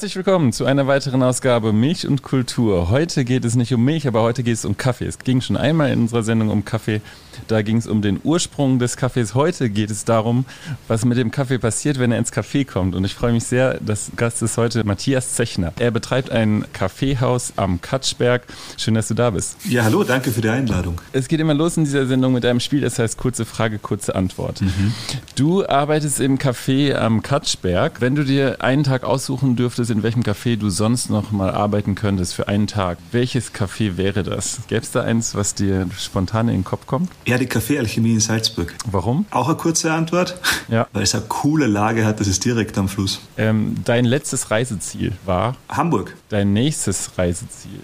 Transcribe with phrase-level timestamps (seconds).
[0.00, 2.88] Herzlich willkommen zu einer weiteren Ausgabe Milch und Kultur.
[2.88, 5.04] Heute geht es nicht um Milch, aber heute geht es um Kaffee.
[5.04, 7.02] Es ging schon einmal in unserer Sendung um Kaffee.
[7.48, 9.34] Da ging es um den Ursprung des Kaffees.
[9.34, 10.46] Heute geht es darum,
[10.88, 12.94] was mit dem Kaffee passiert, wenn er ins Café kommt.
[12.94, 15.74] Und ich freue mich sehr, das Gast ist heute Matthias Zechner.
[15.78, 18.44] Er betreibt ein Kaffeehaus am Katschberg.
[18.78, 19.58] Schön, dass du da bist.
[19.68, 20.98] Ja, hallo, danke für die Einladung.
[21.12, 24.14] Es geht immer los in dieser Sendung mit einem Spiel, das heißt kurze Frage, kurze
[24.14, 24.62] Antwort.
[24.62, 24.94] Mhm.
[25.36, 28.00] Du arbeitest im Café am Katschberg.
[28.00, 31.94] Wenn du dir einen Tag aussuchen dürftest, in welchem Café du sonst noch mal arbeiten
[31.94, 34.60] könntest für einen Tag, welches Café wäre das?
[34.68, 37.10] Gäbe es da eins, was dir spontan in den Kopf kommt?
[37.26, 38.74] Ja, die Kaffeealchemie in Salzburg.
[38.90, 39.26] Warum?
[39.30, 40.38] Auch eine kurze Antwort.
[40.68, 40.86] Ja.
[40.92, 43.20] Weil es eine coole Lage hat, das ist direkt am Fluss.
[43.36, 45.56] Ähm, dein letztes Reiseziel war?
[45.68, 46.16] Hamburg.
[46.28, 47.80] Dein nächstes Reiseziel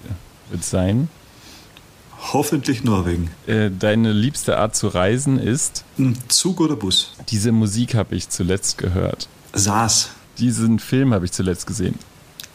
[0.50, 1.08] wird sein?
[2.32, 3.30] Hoffentlich Norwegen.
[3.46, 5.84] Äh, deine liebste Art zu reisen ist?
[6.28, 7.12] Zug oder Bus.
[7.28, 9.28] Diese Musik habe ich zuletzt gehört.
[9.52, 10.10] Saas.
[10.38, 11.98] Diesen Film habe ich zuletzt gesehen.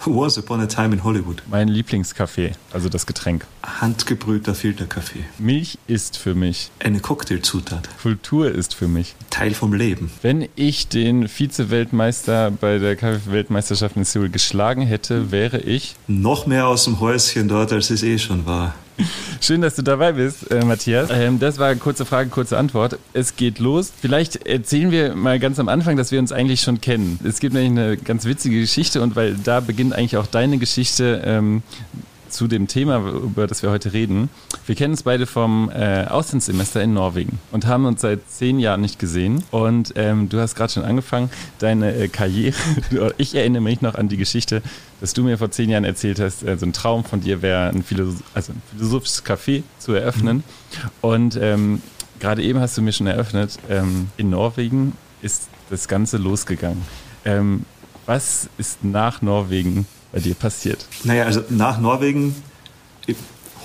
[0.07, 1.43] Once Upon a Time in Hollywood.
[1.49, 3.45] Mein Lieblingskaffee, also das Getränk.
[3.63, 5.23] Handgebrühter Filterkaffee.
[5.37, 6.71] Milch ist für mich.
[6.79, 7.87] Eine Cocktailzutat.
[8.01, 9.13] Kultur ist für mich.
[9.29, 10.11] Teil vom Leben.
[10.23, 15.95] Wenn ich den Vize-Weltmeister bei der Kaffee-Weltmeisterschaft in Seoul geschlagen hätte, wäre ich.
[16.07, 18.73] Noch mehr aus dem Häuschen dort, als es eh schon war.
[19.41, 21.09] Schön, dass du dabei bist, äh, Matthias.
[21.11, 22.97] Ähm, das war kurze Frage, kurze Antwort.
[23.13, 23.91] Es geht los.
[23.99, 27.19] Vielleicht erzählen wir mal ganz am Anfang, dass wir uns eigentlich schon kennen.
[27.23, 31.21] Es gibt nämlich eine ganz witzige Geschichte und weil da beginnt eigentlich auch deine Geschichte.
[31.25, 31.63] Ähm,
[32.31, 34.29] zu dem Thema, über das wir heute reden.
[34.65, 38.81] Wir kennen uns beide vom äh, Auslandssemester in Norwegen und haben uns seit zehn Jahren
[38.81, 39.43] nicht gesehen.
[39.51, 41.29] Und ähm, du hast gerade schon angefangen,
[41.59, 42.55] deine äh, Karriere.
[43.17, 44.61] ich erinnere mich noch an die Geschichte,
[44.99, 47.69] dass du mir vor zehn Jahren erzählt hast, äh, so ein Traum von dir wäre,
[47.69, 50.43] ein, Philosoph also ein philosophisches Café zu eröffnen.
[51.01, 51.81] Und ähm,
[52.19, 56.81] gerade eben hast du mir schon eröffnet, ähm, in Norwegen ist das Ganze losgegangen.
[57.25, 57.65] Ähm,
[58.05, 60.85] was ist nach Norwegen bei dir passiert?
[61.03, 62.35] Naja, also nach Norwegen,
[63.07, 63.15] ich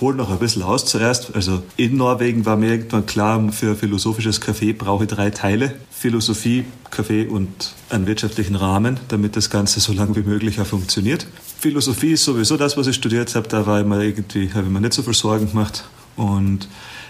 [0.01, 1.35] hole noch ein bisschen aus zuerst.
[1.35, 5.75] Also in Norwegen war mir irgendwann klar, für philosophisches Café brauche ich drei Teile.
[5.91, 11.27] Philosophie, Café und einen wirtschaftlichen Rahmen, damit das Ganze so lange wie möglich auch funktioniert.
[11.59, 13.47] Philosophie ist sowieso das, was ich studiert habe.
[13.47, 15.85] Da war immer irgendwie, habe ich mir nicht so viel Sorgen gemacht.
[16.15, 16.67] Und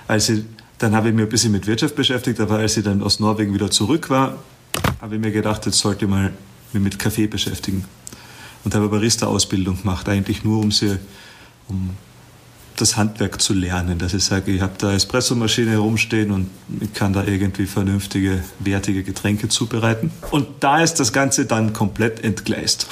[0.08, 0.44] als ich,
[0.78, 3.54] dann habe ich mich ein bisschen mit Wirtschaft beschäftigt, aber als ich dann aus Norwegen
[3.54, 4.38] wieder zurück war,
[5.02, 6.32] habe ich mir gedacht, jetzt sollte ich mal
[6.72, 7.86] mich mit Kaffee beschäftigen
[8.64, 10.98] und habe Barista-Ausbildung gemacht, eigentlich nur um sie,
[11.68, 11.92] um
[12.78, 17.12] das Handwerk zu lernen, dass ich sage, ich habe da Espressomaschine rumstehen und ich kann
[17.12, 20.12] da irgendwie vernünftige, wertige Getränke zubereiten.
[20.32, 22.88] Und da ist das Ganze dann komplett entgleist.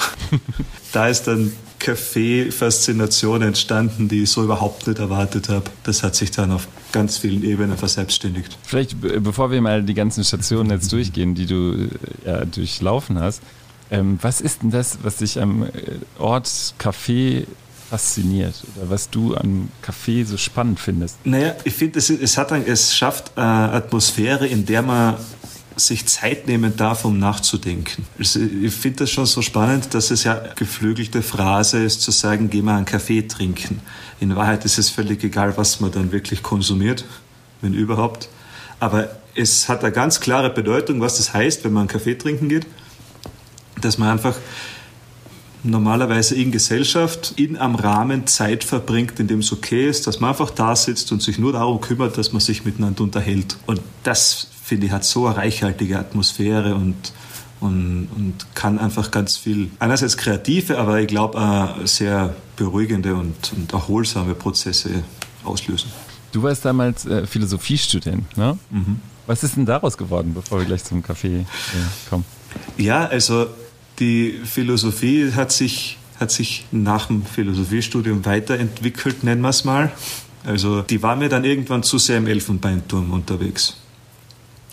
[0.92, 5.70] da ist dann Kaffee-Faszination entstanden, die ich so überhaupt nicht erwartet habe.
[5.84, 8.58] Das hat sich dann auf ganz vielen Ebenen verselbstständigt.
[8.64, 11.88] Vielleicht, bevor wir mal die ganzen Stationen jetzt durchgehen, die du
[12.24, 13.42] ja, durchlaufen hast,
[13.90, 15.70] ähm, was ist denn das, was dich am äh,
[16.18, 16.46] Ort
[16.78, 17.46] Café
[17.88, 21.24] fasziniert oder was du am Café so spannend findest?
[21.24, 25.16] Naja, ich finde, es, es, es schafft eine Atmosphäre, in der man
[25.76, 28.06] sich Zeit nehmen darf, um nachzudenken.
[28.18, 32.48] Also ich finde das schon so spannend, dass es ja geflügelte Phrase ist, zu sagen,
[32.48, 33.80] geh mal einen Kaffee trinken.
[34.18, 37.04] In Wahrheit ist es völlig egal, was man dann wirklich konsumiert,
[37.60, 38.30] wenn überhaupt.
[38.80, 42.48] Aber es hat eine ganz klare Bedeutung, was das heißt, wenn man einen Kaffee trinken
[42.48, 42.66] geht
[43.80, 44.36] dass man einfach
[45.62, 50.30] normalerweise in Gesellschaft in einem Rahmen Zeit verbringt, in dem es okay ist, dass man
[50.30, 53.56] einfach da sitzt und sich nur darum kümmert, dass man sich miteinander unterhält.
[53.66, 57.12] Und das, finde ich, hat so eine reichhaltige Atmosphäre und,
[57.60, 63.72] und, und kann einfach ganz viel, einerseits kreative, aber ich glaube sehr beruhigende und, und
[63.72, 65.02] erholsame Prozesse
[65.44, 65.90] auslösen.
[66.32, 68.58] Du warst damals äh, Philosophiestudent, ne?
[68.70, 69.00] Mhm.
[69.26, 71.44] Was ist denn daraus geworden, bevor wir gleich zum Kaffee äh,
[72.08, 72.24] kommen?
[72.76, 73.46] Ja, also
[73.98, 79.92] die Philosophie hat sich, hat sich nach dem Philosophiestudium weiterentwickelt, nennen wir es mal.
[80.44, 83.76] Also die war mir dann irgendwann zu sehr im Elfenbeinturm unterwegs.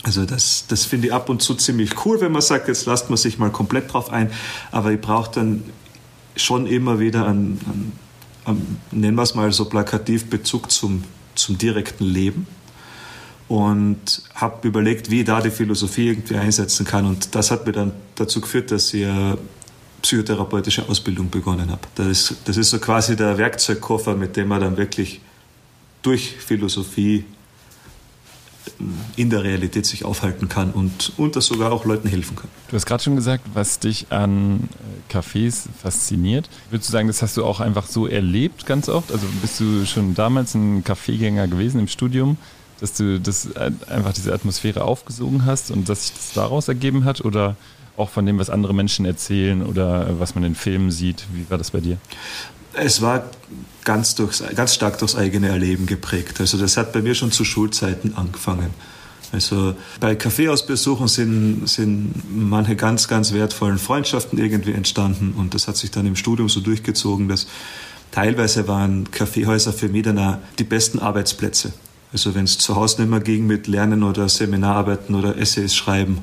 [0.04, 3.10] Also das, das finde ich ab und zu ziemlich cool, wenn man sagt, jetzt lasst
[3.10, 4.30] man sich mal komplett drauf ein.
[4.72, 5.64] Aber ich brauche dann
[6.36, 7.92] schon immer wieder einen, einen,
[8.46, 11.04] einen nennen wir es mal so plakativ, Bezug zum,
[11.36, 12.48] zum direkten Leben
[13.54, 17.06] und habe überlegt, wie ich da die Philosophie irgendwie einsetzen kann.
[17.06, 19.38] Und das hat mir dann dazu geführt, dass ich eine
[20.02, 21.82] psychotherapeutische Ausbildung begonnen habe.
[21.94, 25.22] Das ist, das ist so quasi der Werkzeugkoffer, mit dem man dann wirklich
[26.02, 27.26] durch Philosophie
[29.18, 32.50] in der Realität sich aufhalten kann und, und das sogar auch Leuten helfen kann.
[32.70, 34.68] Du hast gerade schon gesagt, was dich an
[35.12, 36.50] äh, Cafés fasziniert.
[36.72, 39.12] Würdest du sagen, das hast du auch einfach so erlebt ganz oft?
[39.12, 42.38] Also bist du schon damals ein Kaffeegänger gewesen im Studium?
[42.84, 47.22] Dass du das einfach diese Atmosphäre aufgesogen hast und dass sich das daraus ergeben hat?
[47.22, 47.56] Oder
[47.96, 51.24] auch von dem, was andere Menschen erzählen oder was man in Filmen sieht?
[51.32, 51.98] Wie war das bei dir?
[52.74, 53.24] Es war
[53.86, 56.42] ganz, durchs, ganz stark durchs eigene Erleben geprägt.
[56.42, 58.72] Also das hat bei mir schon zu Schulzeiten angefangen.
[59.32, 65.78] Also bei Kaffeehausbesuchen sind, sind manche ganz, ganz wertvollen Freundschaften irgendwie entstanden und das hat
[65.78, 67.48] sich dann im Studium so durchgezogen, dass
[68.12, 70.06] teilweise waren Kaffeehäuser für mich
[70.60, 71.72] die besten Arbeitsplätze.
[72.14, 76.20] Also wenn es zu Hause nicht mehr ging mit Lernen oder Seminararbeiten oder Essays schreiben,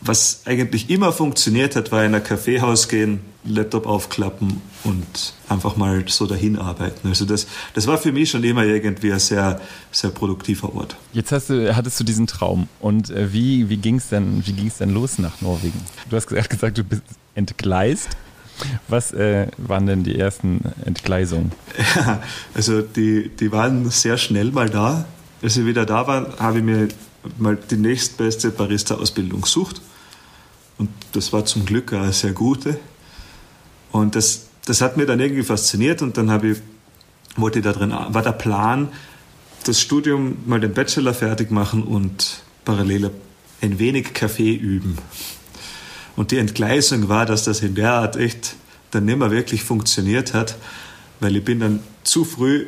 [0.00, 6.04] was eigentlich immer funktioniert hat, war in ein Kaffeehaus gehen, Laptop aufklappen und einfach mal
[6.08, 7.08] so dahin arbeiten.
[7.08, 9.60] Also das, das war für mich schon immer irgendwie ein sehr,
[9.90, 10.96] sehr produktiver Ort.
[11.12, 14.42] Jetzt hast du, hattest du diesen Traum und äh, wie, wie ging es denn,
[14.78, 15.80] denn los nach Norwegen?
[16.08, 17.02] Du hast gesagt, du bist
[17.34, 18.08] entgleist.
[18.88, 21.52] Was äh, waren denn die ersten Entgleisungen?
[21.96, 22.22] Ja,
[22.54, 25.06] also die, die waren sehr schnell mal da.
[25.42, 26.88] Als ich wieder da war, habe ich mir
[27.38, 29.80] mal die nächstbeste Barista-Ausbildung gesucht
[30.78, 32.78] und das war zum Glück eine sehr gute.
[33.92, 36.58] Und das, das hat mir dann irgendwie fasziniert und dann habe ich,
[37.36, 38.88] wollte ich da drin, war der Plan,
[39.64, 43.10] das Studium mal den Bachelor fertig machen und parallel
[43.60, 44.98] ein wenig Kaffee üben.
[46.16, 48.56] Und die Entgleisung war, dass das in der Art echt
[48.90, 50.56] dann nicht mehr wirklich funktioniert hat,
[51.20, 52.66] weil ich bin dann zu früh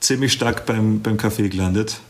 [0.00, 2.00] ziemlich stark beim, beim Kaffee gelandet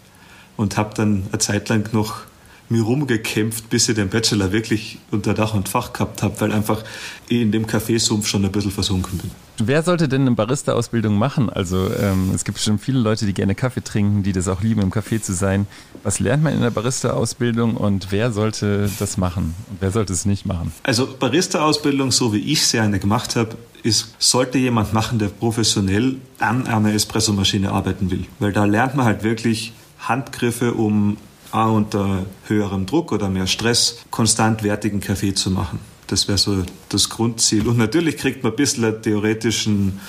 [0.56, 2.22] und habe dann eine Zeit lang noch
[2.70, 6.84] mir rumgekämpft, bis ich den Bachelor wirklich unter Dach und Fach gehabt habe, weil einfach
[7.28, 9.30] ich in dem Kaffeesumpf schon ein bisschen versunken bin.
[9.58, 11.50] Wer sollte denn eine Barista-Ausbildung machen?
[11.50, 14.80] Also ähm, es gibt schon viele Leute, die gerne Kaffee trinken, die das auch lieben,
[14.80, 15.66] im Café zu sein.
[16.02, 20.24] Was lernt man in der Barista-Ausbildung und wer sollte das machen und wer sollte es
[20.24, 20.72] nicht machen?
[20.84, 26.16] Also Barista-Ausbildung, so wie ich sie eine gemacht habe, ist, sollte jemand machen, der professionell
[26.38, 28.26] an einer Espressomaschine arbeiten will.
[28.38, 31.16] Weil da lernt man halt wirklich Handgriffe, um
[31.52, 35.80] auch unter höherem Druck oder mehr Stress konstant wertigen Kaffee zu machen.
[36.06, 37.68] Das wäre so das Grundziel.
[37.68, 40.00] Und natürlich kriegt man ein bisschen einen theoretischen,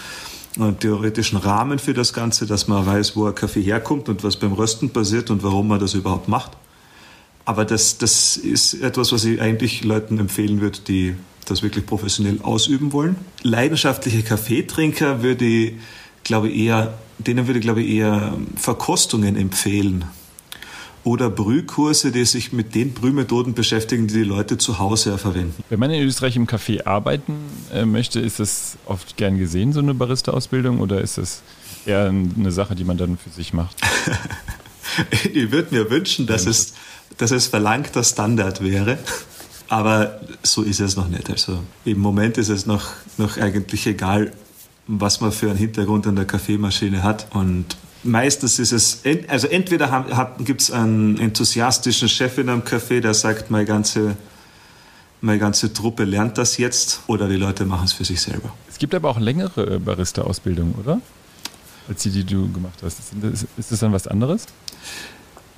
[0.60, 4.38] einen theoretischen Rahmen für das Ganze, dass man weiß, wo ein Kaffee herkommt und was
[4.38, 6.52] beim Rösten passiert und warum man das überhaupt macht.
[7.46, 11.16] Aber das, das ist etwas, was ich eigentlich Leuten empfehlen würde, die
[11.46, 13.16] das wirklich professionell ausüben wollen.
[13.42, 15.74] Leidenschaftliche Kaffeetrinker würde ich,
[16.24, 20.06] glaube eher, denen würde ich, glaube ich, eher Verkostungen empfehlen
[21.04, 25.64] oder Brühkurse, die sich mit den Brühmethoden beschäftigen, die die Leute zu Hause verwenden.
[25.70, 27.36] Wenn man in Österreich im Café arbeiten
[27.74, 31.42] äh, möchte, ist das oft gern gesehen, so eine Barista-Ausbildung, oder ist das
[31.86, 33.76] eher eine Sache, die man dann für sich macht?
[35.34, 36.74] ich würde mir wünschen, dass es,
[37.18, 39.00] dass es verlangter Standard wäre.
[39.70, 41.30] Aber so ist es noch nicht.
[41.30, 44.34] Also im Moment ist es noch, noch eigentlich egal,
[44.86, 47.28] was man für einen Hintergrund an der Kaffeemaschine hat.
[47.34, 53.14] Und meistens ist es, also entweder gibt es einen enthusiastischen Chef in einem Café, der
[53.14, 54.16] sagt, meine ganze,
[55.22, 58.54] meine ganze Truppe lernt das jetzt, oder die Leute machen es für sich selber.
[58.70, 61.02] Es gibt aber auch längere Barista-Ausbildungen, oder?
[61.88, 63.00] Als die, die du gemacht hast.
[63.58, 64.46] Ist das dann was anderes?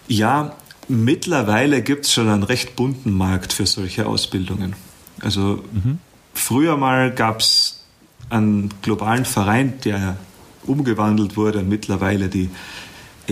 [0.08, 0.56] Ja,
[0.88, 4.76] mittlerweile gibt es schon einen recht bunten Markt für solche Ausbildungen.
[5.22, 6.00] Also mhm.
[6.34, 7.84] früher mal gab es
[8.30, 10.18] einen globalen Verein, der
[10.68, 12.50] umgewandelt wurde und mittlerweile die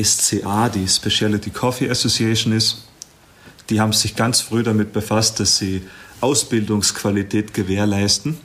[0.01, 2.87] SCA, die Specialty Coffee Association ist.
[3.69, 5.81] Die haben sich ganz früh damit befasst, dass sie
[6.21, 8.37] Ausbildungsqualität gewährleisten,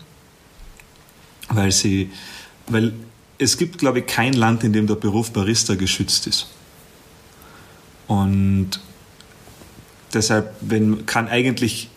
[1.49, 2.11] weil sie,
[2.69, 2.95] weil
[3.39, 6.49] es gibt, glaube ich, kein Land, in dem der Beruf Barista geschützt ist.
[8.07, 8.81] Und
[10.15, 11.91] deshalb wenn, kann eigentlich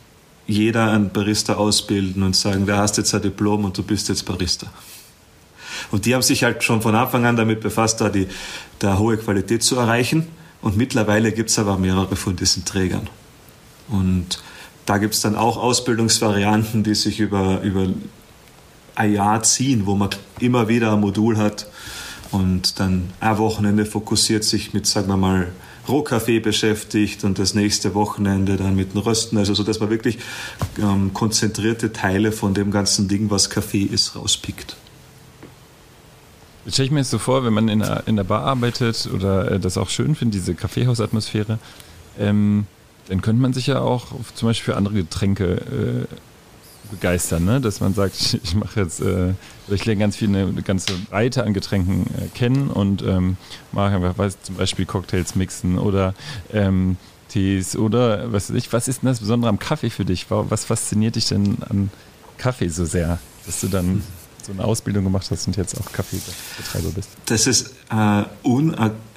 [0.48, 4.26] jeder einen Barista ausbilden und sagen, da hast jetzt ein Diplom und du bist jetzt
[4.26, 4.72] Barista.
[5.92, 8.28] Und die haben sich halt schon von Anfang an damit befasst, da die
[8.80, 10.28] da hohe Qualität zu erreichen.
[10.62, 13.08] Und mittlerweile gibt es aber mehrere von diesen Trägern.
[13.88, 14.42] Und
[14.86, 17.88] da gibt es dann auch Ausbildungsvarianten, die sich über, über
[18.96, 20.10] ein Jahr ziehen, wo man
[20.40, 21.68] immer wieder ein Modul hat
[22.32, 25.52] und dann ein Wochenende fokussiert sich mit, sagen wir mal,
[25.88, 29.38] Rohkaffee beschäftigt und das nächste Wochenende dann mit dem Rösten.
[29.38, 30.20] Also so, dass man wirklich
[30.78, 34.76] ähm, konzentrierte Teile von dem ganzen Ding, was Kaffee ist, rauspickt.
[36.66, 39.10] Jetzt stelle ich mir jetzt so vor, wenn man in der, in der Bar arbeitet
[39.14, 41.58] oder äh, das auch schön findet, diese Kaffeehausatmosphäre,
[42.20, 42.66] ähm,
[43.08, 46.16] dann könnte man sich ja auch zum Beispiel für andere Getränke äh,
[46.92, 47.62] begeistern, ne?
[47.62, 49.34] dass man sagt, ich, ich mache jetzt, äh,
[49.68, 53.38] ich lerne ganz viel, eine, eine ganze Breite an Getränken äh, kennen und ähm,
[53.72, 56.14] mache einfach, weiß, zum Beispiel Cocktails mixen oder
[56.54, 56.98] ähm,
[57.30, 58.74] Tees oder was weiß ich.
[58.74, 60.26] Was ist denn das Besondere am Kaffee für dich?
[60.30, 61.92] Was fasziniert dich denn an
[62.38, 64.04] Kaffee so sehr, dass du dann
[64.50, 67.10] so eine Ausbildung gemacht hast und jetzt auch Kaffeebetreiber bist.
[67.28, 68.24] Das ist äh,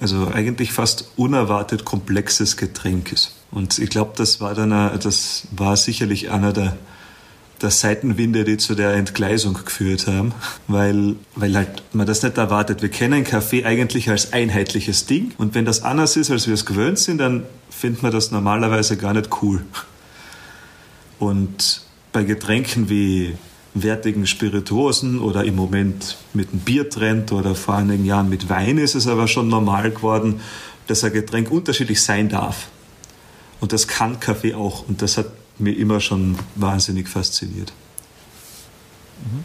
[0.00, 3.34] also eigentlich fast unerwartet komplexes Getränk ist.
[3.50, 6.76] Und ich glaube, das war dann, a, das war sicherlich einer der,
[7.62, 10.34] der Seitenwinde, die zu der Entgleisung geführt haben,
[10.68, 12.82] weil, weil halt man das nicht erwartet.
[12.82, 16.66] Wir kennen Kaffee eigentlich als einheitliches Ding und wenn das anders ist, als wir es
[16.66, 19.64] gewöhnt sind, dann findet man das normalerweise gar nicht cool.
[21.18, 23.36] Und bei Getränken wie
[23.74, 28.94] wertigen Spirituosen oder im Moment mit einem Biertrend oder vor einigen Jahren mit Wein ist
[28.94, 30.40] es aber schon normal geworden,
[30.86, 32.68] dass ein Getränk unterschiedlich sein darf.
[33.60, 34.86] Und das kann Kaffee auch.
[34.88, 35.26] Und das hat
[35.58, 37.72] mir immer schon wahnsinnig fasziniert.
[39.24, 39.44] Mhm.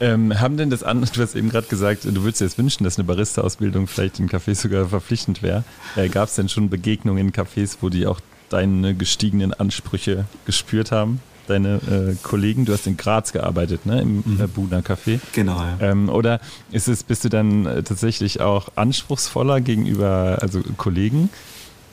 [0.00, 2.84] Ähm, haben denn das andere, du hast eben gerade gesagt, du würdest dir jetzt wünschen,
[2.84, 5.64] dass eine Barista-Ausbildung vielleicht in Cafés sogar verpflichtend wäre.
[5.96, 10.92] Äh, Gab es denn schon Begegnungen in Cafés, wo die auch deine gestiegenen Ansprüche gespürt
[10.92, 11.20] haben?
[11.46, 14.40] Deine äh, Kollegen, du hast in Graz gearbeitet, ne, im mhm.
[14.40, 15.18] Äh, Buna Café.
[15.32, 15.56] Genau.
[15.56, 15.78] Ja.
[15.80, 16.40] Ähm, oder
[16.70, 21.30] ist es, bist du dann äh, tatsächlich auch anspruchsvoller gegenüber also Kollegen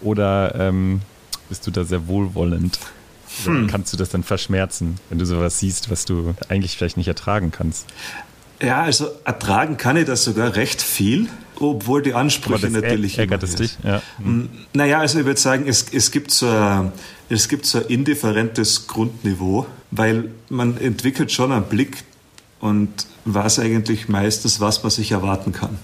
[0.02, 1.02] oder ähm,
[1.48, 2.80] bist du da sehr wohlwollend?
[3.46, 3.68] Hm.
[3.68, 7.52] Kannst du das dann verschmerzen, wenn du sowas siehst, was du eigentlich vielleicht nicht ertragen
[7.52, 7.88] kannst?
[8.62, 13.18] Ja, also ertragen kann ich das sogar recht viel, obwohl die Ansprüche natürlich.
[13.18, 13.78] Ärgert es dich?
[13.84, 14.02] Ja.
[14.18, 14.50] Hm.
[14.74, 16.92] Naja, also ich würde sagen, es, es, gibt so ein,
[17.30, 22.04] es gibt so ein indifferentes Grundniveau, weil man entwickelt schon einen Blick
[22.60, 22.90] und
[23.26, 25.78] weiß eigentlich meistens, was man sich erwarten kann.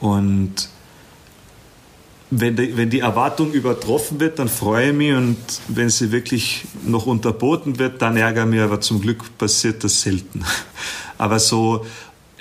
[0.00, 0.68] Und
[2.30, 5.36] wenn die, wenn die Erwartung übertroffen wird, dann freue ich mich und
[5.68, 10.00] wenn sie wirklich noch unterboten wird, dann ärgere ich mich, aber zum Glück passiert das
[10.00, 10.44] selten.
[11.18, 11.86] Aber so,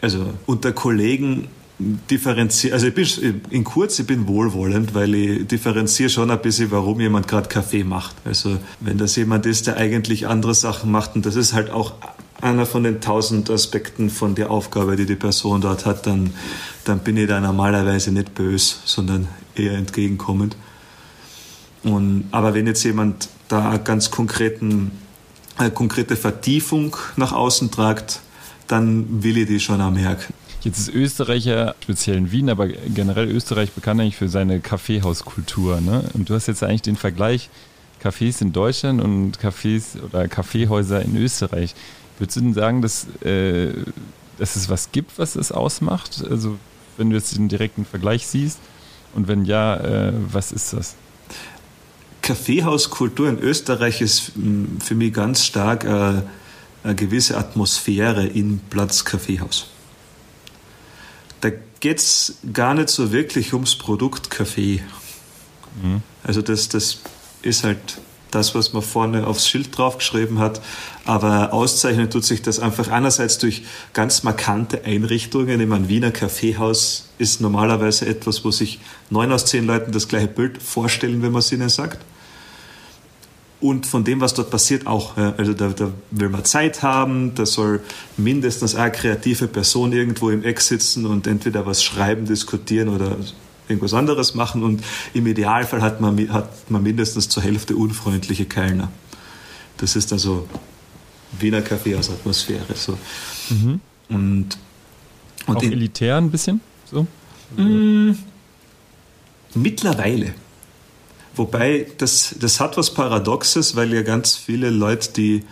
[0.02, 1.48] also unter Kollegen
[1.80, 6.70] differenziere, also ich bin in kurz, ich bin wohlwollend, weil ich differenziere schon ein bisschen,
[6.72, 8.16] warum jemand gerade Kaffee macht.
[8.24, 11.94] Also wenn das jemand ist, der eigentlich andere Sachen macht und das ist halt auch
[12.42, 16.34] einer von den tausend Aspekten von der Aufgabe, die die Person dort hat, dann,
[16.84, 20.56] dann bin ich da normalerweise nicht böse, sondern eher entgegenkommend.
[21.84, 24.92] Und, aber wenn jetzt jemand da ganz konkreten,
[25.58, 28.22] eine konkrete Vertiefung nach außen tragt,
[28.72, 30.34] dann will ich die schon auch merken.
[30.64, 35.82] Jetzt ist Österreich ja speziell in Wien, aber generell Österreich bekannt eigentlich für seine Kaffeehauskultur.
[35.82, 36.04] Ne?
[36.14, 37.50] Und du hast jetzt eigentlich den Vergleich
[38.02, 41.74] Cafés in Deutschland und Cafés oder Kaffeehäuser in Österreich.
[42.20, 43.74] Würdest du denn sagen, dass, äh,
[44.38, 46.24] dass es was gibt, was es ausmacht?
[46.30, 46.58] Also
[46.98, 48.60] wenn du jetzt den direkten Vergleich siehst?
[49.16, 50.96] Und wenn ja, äh, was ist das?
[52.22, 56.22] Kaffeehauskultur in Österreich ist mm, für mich ganz stark äh,
[56.84, 59.68] eine gewisse Atmosphäre in Platz Kaffeehaus.
[61.42, 64.84] Da geht es gar nicht so wirklich ums Produkt Kaffee.
[65.82, 66.02] Mhm.
[66.24, 67.00] Also das, das
[67.42, 67.80] ist halt
[68.32, 70.62] das, was man vorne aufs Schild draufgeschrieben hat.
[71.06, 75.60] Aber auszeichnen tut sich das einfach einerseits durch ganz markante Einrichtungen.
[75.60, 80.28] Ich meine, Wiener Kaffeehaus ist normalerweise etwas, wo sich neun aus zehn Leuten das gleiche
[80.28, 82.00] Bild vorstellen, wenn man es ihnen sagt.
[83.62, 85.16] Und von dem, was dort passiert, auch.
[85.16, 87.80] Also da, da will man Zeit haben, da soll
[88.18, 93.18] mindestens eine kreative Person irgendwo im Eck sitzen und entweder was schreiben, diskutieren oder
[93.68, 98.90] irgendwas anderes machen und im Idealfall hat man, hat man mindestens zur Hälfte unfreundliche Kellner.
[99.78, 100.48] Das ist also
[101.40, 102.76] Wiener Kaffeehausatmosphäre.
[102.76, 102.98] So.
[103.50, 103.80] Mhm.
[104.10, 104.58] Und,
[105.48, 106.62] und Auch elitär ein bisschen?
[106.92, 107.08] So?
[107.56, 108.12] Mm,
[109.56, 110.34] mittlerweile.
[111.36, 115.44] Wobei, das, das hat was Paradoxes, weil ja ganz viele Leute, die,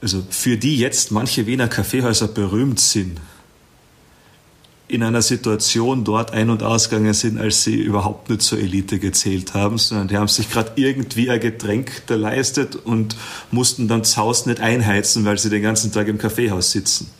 [0.00, 3.18] also für die jetzt manche Wiener Kaffeehäuser berühmt sind,
[4.88, 9.52] in einer Situation dort ein- und ausgegangen sind, als sie überhaupt nicht zur Elite gezählt
[9.52, 13.14] haben, sondern die haben sich gerade irgendwie ein Getränk geleistet und
[13.50, 17.10] mussten dann das Haus nicht einheizen, weil sie den ganzen Tag im Kaffeehaus sitzen.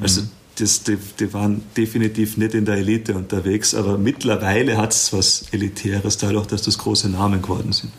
[0.00, 0.30] Also mhm.
[0.58, 5.46] Das, die, die, waren definitiv nicht in der Elite unterwegs, aber mittlerweile hat es was
[5.52, 7.92] Elitäres, dadurch, dass das große Namen geworden sind.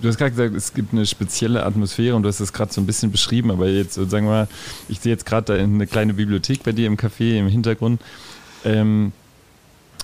[0.00, 2.80] Du hast gerade gesagt, es gibt eine spezielle Atmosphäre und du hast es gerade so
[2.80, 4.48] ein bisschen beschrieben, aber jetzt sagen wir mal,
[4.88, 8.00] ich sehe jetzt gerade da eine kleine Bibliothek bei dir im Café im Hintergrund.
[8.64, 9.12] Ähm,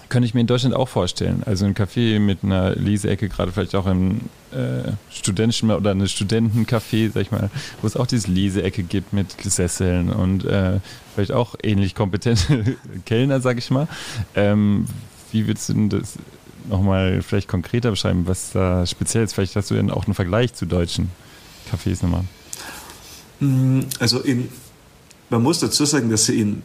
[0.09, 1.43] könnte ich mir in Deutschland auch vorstellen.
[1.45, 4.21] Also ein Café mit einer Leseecke, gerade vielleicht auch im
[4.53, 7.50] äh, studentischen oder eine Studentencafé, sag ich mal,
[7.83, 10.81] wo es auch diese Leseecke gibt mit Sesseln und äh,
[11.15, 13.88] vielleicht auch ähnlich kompetente Kellner, sag ich mal.
[14.35, 14.87] Ähm,
[15.33, 16.15] wie würdest du denn das
[16.69, 19.35] nochmal vielleicht konkreter beschreiben, was da speziell ist?
[19.35, 21.11] Vielleicht hast du ja auch einen Vergleich zu deutschen
[21.71, 22.25] Cafés nochmal.
[23.41, 24.49] Mm, also in,
[25.31, 26.62] man muss dazu sagen, dass sie in,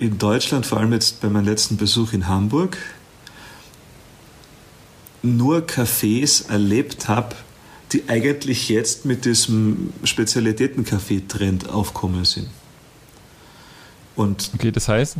[0.00, 2.78] in Deutschland, vor allem jetzt bei meinem letzten Besuch in Hamburg,
[5.22, 7.36] nur Cafés erlebt habe,
[7.92, 12.48] die eigentlich jetzt mit diesem Spezialitäten-Café-Trend aufkommen sind.
[14.16, 15.16] Und okay, das heißt?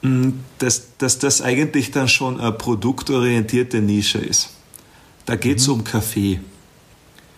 [0.00, 4.50] Mm, dass, dass das eigentlich dann schon eine produktorientierte Nische ist.
[5.26, 5.74] Da geht es mhm.
[5.74, 6.40] um Kaffee.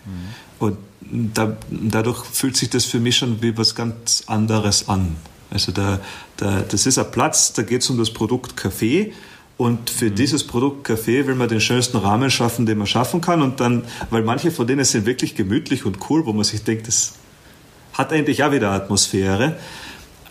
[0.05, 0.11] Mhm.
[0.59, 5.17] Und da, dadurch fühlt sich das für mich schon wie was ganz anderes an.
[5.53, 5.99] Also da,
[6.37, 9.13] da, das ist ein Platz, da geht es um das Produkt Kaffee
[9.57, 10.15] und für mhm.
[10.15, 13.41] dieses Produkt Kaffee will man den schönsten Rahmen schaffen, den man schaffen kann.
[13.41, 16.87] Und dann, weil manche von denen sind wirklich gemütlich und cool, wo man sich denkt,
[16.87, 17.13] das
[17.93, 19.57] hat eigentlich auch wieder Atmosphäre.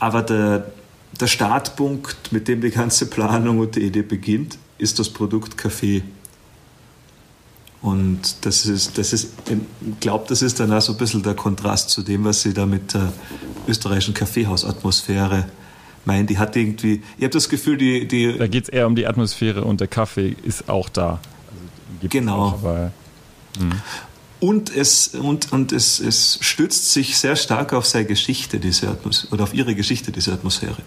[0.00, 0.72] Aber der,
[1.20, 6.02] der Startpunkt, mit dem die ganze Planung und die Idee beginnt, ist das Produkt Kaffee.
[7.82, 11.34] Und das ist, das ist, ich glaube, das ist dann auch so ein bisschen der
[11.34, 13.12] Kontrast zu dem, was sie da mit der
[13.66, 15.46] österreichischen Kaffeehausatmosphäre
[16.04, 16.28] meinen.
[16.28, 18.06] Die hat irgendwie, ich habe das Gefühl, die.
[18.06, 21.20] die da geht es eher um die Atmosphäre und der Kaffee ist auch da.
[21.48, 22.38] Also, genau.
[22.38, 22.92] Auch, aber,
[23.58, 23.72] hm.
[24.38, 29.34] Und, es, und, und es, es stützt sich sehr stark auf seine Geschichte, diese Atmosphäre,
[29.34, 30.82] oder auf ihre Geschichte, diese Atmosphäre.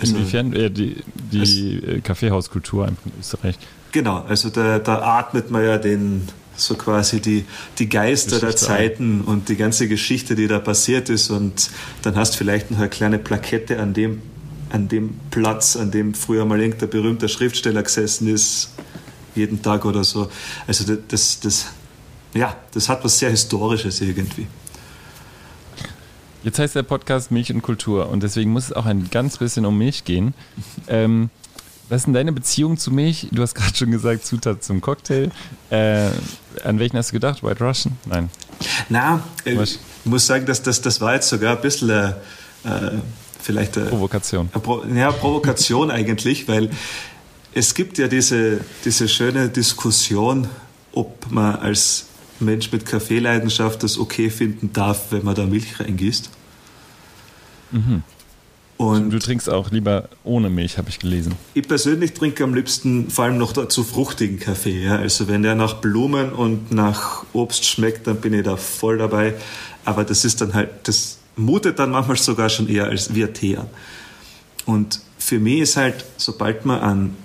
[0.00, 0.96] Also, Inwiefern äh, die,
[1.32, 3.56] die Kaffeehauskultur in Österreich?
[3.92, 7.44] Genau, also da, da atmet man ja den, so quasi die,
[7.78, 9.24] die Geister Geschichte der Zeiten ein.
[9.24, 11.30] und die ganze Geschichte, die da passiert ist.
[11.30, 11.70] Und
[12.02, 14.22] dann hast du vielleicht noch eine kleine Plakette an dem,
[14.70, 18.70] an dem Platz, an dem früher mal irgendein berühmter Schriftsteller gesessen ist,
[19.34, 20.30] jeden Tag oder so.
[20.66, 21.66] Also das, das, das
[22.34, 24.46] ja, das hat was sehr Historisches irgendwie.
[26.42, 29.64] Jetzt heißt der Podcast Milch und Kultur und deswegen muss es auch ein ganz bisschen
[29.64, 30.34] um Milch gehen.
[30.88, 31.30] Ähm,
[31.88, 33.28] was ist denn deine Beziehung zu Milch?
[33.32, 35.30] Du hast gerade schon gesagt, Zutat zum Cocktail.
[35.70, 36.08] Äh,
[36.64, 37.42] an welchen hast du gedacht?
[37.42, 37.96] White Russian?
[38.06, 38.30] Nein.
[38.88, 42.10] Na, äh, ich muss sagen, dass das, das war jetzt sogar ein bisschen äh,
[42.64, 42.98] äh
[43.40, 44.48] vielleicht eine, Provokation.
[44.52, 46.70] Eine Pro, ja, Provokation eigentlich, weil
[47.52, 50.48] es gibt ja diese, diese schöne Diskussion,
[50.92, 52.06] ob man als
[52.40, 56.30] Mensch mit Kaffeeleidenschaft das okay finden darf, wenn man da Milch reingießt.
[57.72, 58.02] Mhm.
[58.82, 61.34] Und du trinkst auch lieber ohne Milch, habe ich gelesen.
[61.54, 64.84] Ich persönlich trinke am liebsten vor allem noch dazu fruchtigen Kaffee.
[64.84, 64.96] Ja.
[64.96, 69.34] Also wenn der nach Blumen und nach Obst schmeckt, dann bin ich da voll dabei.
[69.84, 73.34] Aber das ist dann halt, das mutet dann manchmal sogar schon eher als wie ein
[73.34, 73.68] Tee an.
[74.66, 77.16] Und für mich ist halt, sobald man einen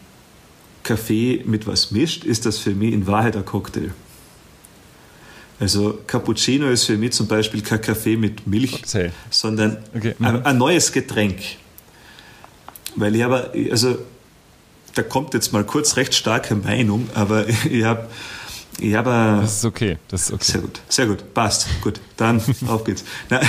[0.84, 3.91] Kaffee mit was mischt, ist das für mich in Wahrheit ein Cocktail.
[5.60, 9.12] Also Cappuccino ist für mich zum Beispiel kein Kaffee mit Milch, okay.
[9.30, 10.15] sondern okay.
[10.20, 10.46] ein, mhm.
[10.46, 11.39] ein, neues Getränk.
[12.96, 13.98] Weil ich habe, also
[14.93, 18.08] da kommt jetzt mal kurz recht starke Meinung, aber ich habe
[18.80, 20.52] ich habe Das ist okay, das ist okay.
[20.52, 23.04] Sehr gut, sehr gut, passt, gut, dann auf geht's.
[23.30, 23.41] Na,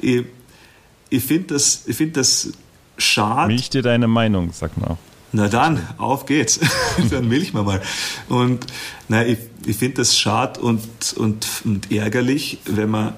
[0.00, 0.24] ich
[1.12, 2.52] ich finde das, find das
[2.96, 3.52] schade.
[3.52, 4.96] Milch dir deine Meinung, sag mal.
[5.32, 6.60] Na dann, auf geht's.
[7.10, 7.80] dann milch wir mal.
[8.28, 8.66] Und
[9.08, 10.82] na, ich, ich finde das schade und,
[11.16, 13.14] und, und ärgerlich, wenn man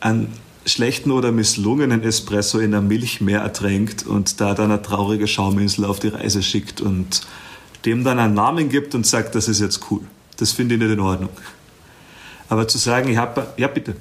[0.00, 0.32] einen
[0.66, 5.84] schlechten oder misslungenen Espresso in der Milch mehr ertränkt und da dann eine traurige Schauminsel
[5.84, 7.22] auf die Reise schickt und
[7.84, 10.00] dem dann einen Namen gibt und sagt, das ist jetzt cool.
[10.36, 11.30] Das finde ich nicht in Ordnung.
[12.48, 13.96] Aber zu sagen, ich habe, ja bitte.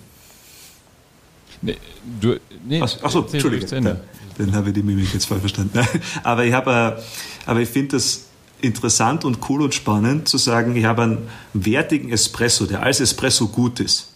[1.61, 1.77] Nee,
[2.19, 3.97] du, nee, ach, ach so, Entschuldigung
[4.37, 5.79] dann habe ich die Mimik jetzt voll verstanden.
[6.23, 8.25] aber ich habe, äh, aber ich finde das
[8.61, 13.47] interessant und cool und spannend zu sagen, ich habe einen wertigen Espresso, der als Espresso
[13.47, 14.11] gut ist.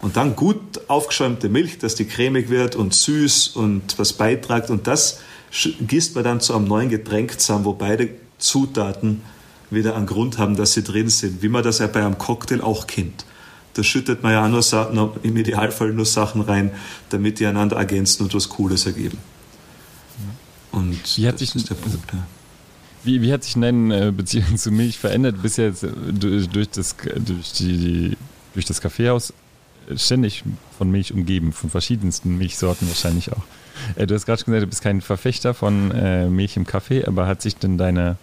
[0.00, 4.70] Und dann gut aufgeschäumte Milch, dass die cremig wird und süß und was beitragt.
[4.70, 9.22] Und das gießt man dann zu einem neuen Getränk zusammen, wo beide Zutaten
[9.70, 11.42] wieder einen Grund haben, dass sie drin sind.
[11.42, 13.24] Wie man das ja bei einem Cocktail auch kennt.
[13.72, 16.70] Da schüttet man ja auch nur, im Idealfall nur Sachen rein,
[17.10, 19.18] damit die einander ergänzen und was Cooles ergeben.
[20.72, 22.26] Und wie hat sich, der Punkt, ja.
[23.04, 25.40] wie, wie hat sich deine äh, Beziehung zu Milch verändert?
[25.42, 28.16] Bis jetzt äh, durch das, durch, die,
[28.54, 29.32] durch das Kaffeehaus
[29.88, 30.44] äh, ständig
[30.76, 33.42] von Milch umgeben, von verschiedensten Milchsorten wahrscheinlich auch.
[33.96, 35.88] Du hast gerade schon gesagt, du bist kein Verfechter von
[36.34, 38.16] Milch im Kaffee, aber hat sich denn deine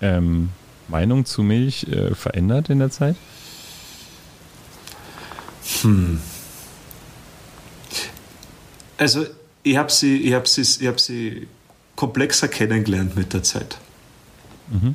[0.00, 0.48] ähm,
[0.88, 3.16] Meinung zu Milch äh, verändert in der Zeit?
[5.82, 6.20] Hm.
[8.96, 9.26] Also
[9.64, 11.48] ich habe sie, ich hab sie, ich hab sie
[11.96, 13.78] komplexer kennengelernt mit der Zeit.
[14.70, 14.94] Mhm.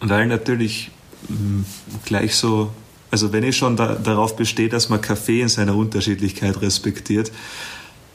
[0.00, 0.90] Weil natürlich
[1.28, 1.64] mh, mm,
[2.04, 2.72] gleich so,
[3.10, 7.30] also wenn ich schon da, darauf bestehe, dass man Kaffee in seiner Unterschiedlichkeit respektiert,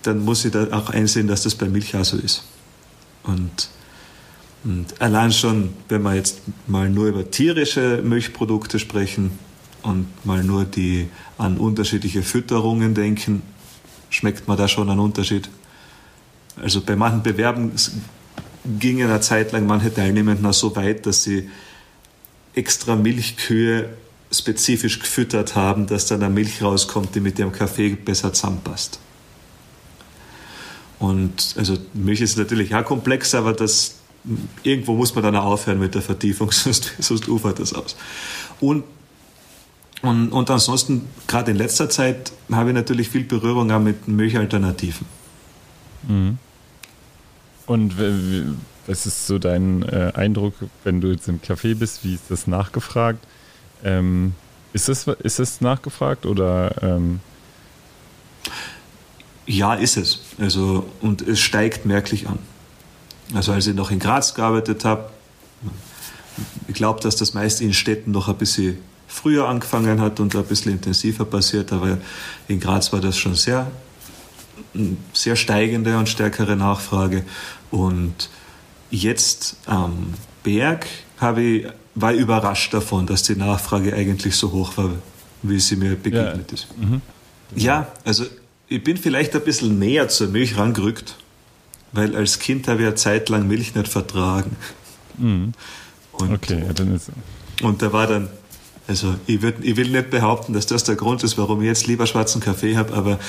[0.04, 2.44] dann muss ich da auch einsehen, dass das bei Milch auch so ist.
[3.24, 3.70] Und,
[4.64, 9.32] und allein schon, wenn wir jetzt mal nur über tierische Milchprodukte sprechen
[9.84, 13.42] und mal nur die an unterschiedliche Fütterungen denken,
[14.10, 15.50] schmeckt man da schon einen Unterschied.
[16.62, 17.72] Also bei manchen Bewerben
[18.80, 21.50] gingen eine Zeit lang manche Teilnehmenden auch so weit, dass sie
[22.54, 23.90] extra Milchkühe
[24.32, 29.00] spezifisch gefüttert haben, dass dann eine Milch rauskommt, die mit dem Kaffee besser zusammenpasst.
[31.00, 33.96] Und also Milch ist natürlich auch komplex, aber das
[34.64, 37.96] irgendwo muss man dann auch aufhören mit der Vertiefung, sonst, sonst ufert das aus.
[38.60, 38.84] Und,
[40.02, 45.08] und, und ansonsten, gerade in letzter Zeit, habe ich natürlich viel Berührung auch mit Milchalternativen.
[46.08, 46.38] Mhm.
[47.70, 47.94] Und
[48.88, 52.04] was ist so dein äh, Eindruck, wenn du jetzt im Café bist?
[52.04, 53.24] Wie ist das nachgefragt?
[53.84, 54.34] Ähm,
[54.74, 56.74] ist, das, ist das nachgefragt oder?
[56.82, 57.20] Ähm
[59.46, 60.22] ja, ist es.
[60.40, 62.40] Also, und es steigt merklich an.
[63.36, 65.12] Also als ich noch in Graz gearbeitet habe,
[66.68, 70.44] ich glaube, dass das meist in Städten noch ein bisschen früher angefangen hat und ein
[70.46, 72.00] bisschen intensiver passiert, aber
[72.48, 73.68] in Graz war das schon sehr,
[75.14, 77.24] sehr steigende und stärkere Nachfrage.
[77.72, 78.30] Und
[78.92, 84.78] jetzt am Berg habe ich, war ich überrascht davon, dass die Nachfrage eigentlich so hoch
[84.78, 84.92] war,
[85.44, 86.54] wie sie mir begegnet ja.
[86.54, 86.68] ist.
[86.78, 87.02] Mhm.
[87.56, 88.26] Ja, also
[88.68, 91.16] ich bin vielleicht ein bisschen näher zur Milch rangerückt
[91.92, 94.56] weil als Kind habe ich eine Zeit lang Milch nicht vertragen.
[95.18, 95.54] Mhm.
[96.12, 97.10] Und, okay, ja, dann ist
[97.62, 98.30] Und da war dann,
[98.88, 101.88] also ich, würd, ich will nicht behaupten, dass das der Grund ist, warum ich jetzt
[101.88, 103.20] lieber schwarzen Kaffee habe, aber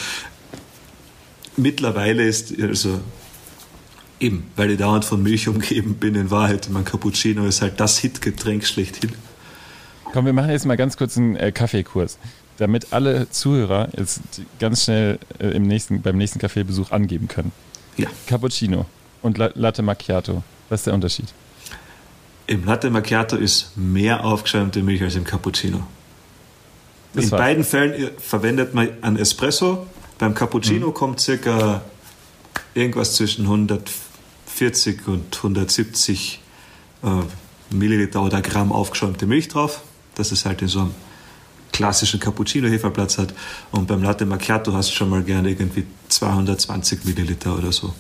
[1.57, 3.01] mittlerweile ist, also
[4.21, 7.99] eben, weil ich dauernd von Milch umgeben bin, in Wahrheit, mein Cappuccino ist halt das
[7.99, 9.13] Hitgetränk schlechthin.
[10.13, 12.19] Komm, wir machen jetzt mal ganz kurz einen äh, Kaffeekurs,
[12.59, 14.21] damit alle Zuhörer jetzt
[14.59, 17.53] ganz schnell äh, im nächsten, beim nächsten Kaffeebesuch angeben können.
[17.97, 18.09] Ja.
[18.27, 18.87] Cappuccino
[19.23, 20.43] und Latte Macchiato.
[20.69, 21.27] Was ist der Unterschied?
[22.47, 25.87] Im Latte Macchiato ist mehr aufgeschäumte Milch als im Cappuccino.
[27.15, 29.87] Das In beiden Fällen äh, verwendet man einen Espresso.
[30.19, 30.95] Beim Cappuccino mhm.
[30.95, 31.83] kommt circa
[32.75, 33.49] irgendwas zwischen
[34.51, 36.41] 140 und 170
[37.03, 39.83] äh, Milliliter oder Gramm aufgeschäumte Milch drauf.
[40.17, 40.95] Das ist halt in so einem
[41.73, 43.33] klassischen Cappuccino-Heferplatz hat.
[43.71, 47.95] Und beim Latte Macchiato hast du schon mal gerne irgendwie 220 Milliliter oder so.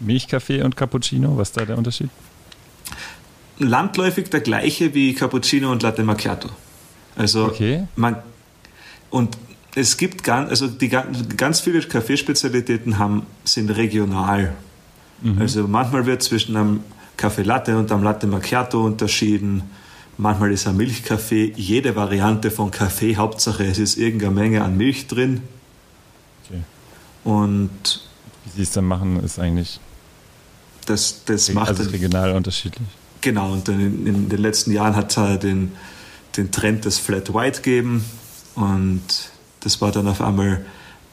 [0.00, 2.10] Milchkaffee und Cappuccino, was ist da der Unterschied?
[3.58, 6.50] Landläufig der gleiche wie Cappuccino und Latte Macchiato.
[7.16, 7.86] Also okay.
[7.96, 8.16] man
[9.10, 9.38] und
[9.76, 14.54] es gibt ganz, also die ganz viele Kaffeespezialitäten haben sind regional.
[15.22, 15.40] Mhm.
[15.40, 16.80] Also manchmal wird zwischen einem
[17.16, 19.62] Kaffee Latte und einem Latte Macchiato unterschieden
[20.16, 25.08] Manchmal ist ein Milchkaffee jede Variante von Kaffee, Hauptsache es ist irgendeine Menge an Milch
[25.08, 25.42] drin.
[26.44, 26.62] Okay.
[27.24, 28.02] Und
[28.44, 29.80] wie sie es dann machen, ist eigentlich
[30.86, 32.86] das, das macht also regional unterschiedlich.
[33.22, 35.72] Genau, und dann in, in, den letzten Jahren hat es den,
[36.36, 38.04] den Trend des Flat White gegeben
[38.54, 39.02] und
[39.60, 40.64] das war dann auf einmal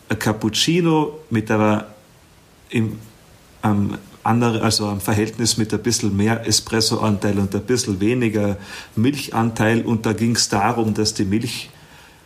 [0.09, 1.87] ein Cappuccino mit aber
[2.69, 2.99] im,
[3.61, 8.57] am andere, also am Verhältnis mit ein bisschen mehr Espresso-Anteil und ein bisschen weniger
[8.95, 9.81] Milchanteil.
[9.81, 11.69] Und da ging es darum, dass die Milch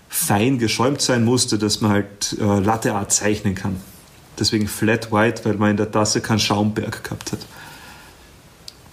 [0.09, 3.77] fein geschäumt sein musste, dass man halt äh, Latte Art zeichnen kann.
[4.39, 7.39] Deswegen Flat White, weil man in der Tasse keinen Schaumberg gehabt hat.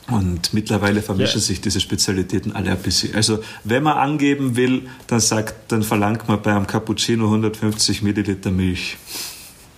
[0.08, 1.46] Und mittlerweile vermischen yeah.
[1.46, 3.14] sich diese Spezialitäten alle ein bisschen.
[3.14, 8.50] Also, wenn man angeben will, dann sagt, dann verlangt man bei einem Cappuccino 150 Milliliter
[8.50, 8.98] Milch.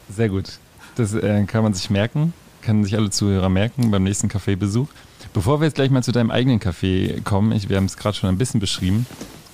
[0.09, 0.59] Sehr gut.
[0.96, 2.33] Das äh, kann man sich merken
[2.64, 4.88] können sich alle Zuhörer merken beim nächsten Kaffeebesuch.
[5.33, 8.16] Bevor wir jetzt gleich mal zu deinem eigenen Kaffee kommen, ich, wir haben es gerade
[8.16, 9.07] schon ein bisschen beschrieben,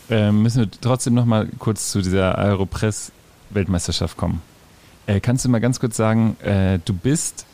[0.08, 4.42] äh, müssen wir trotzdem noch mal kurz zu dieser Aeropress-Weltmeisterschaft kommen.
[5.06, 7.46] Äh, kannst du mal ganz kurz sagen, äh, du bist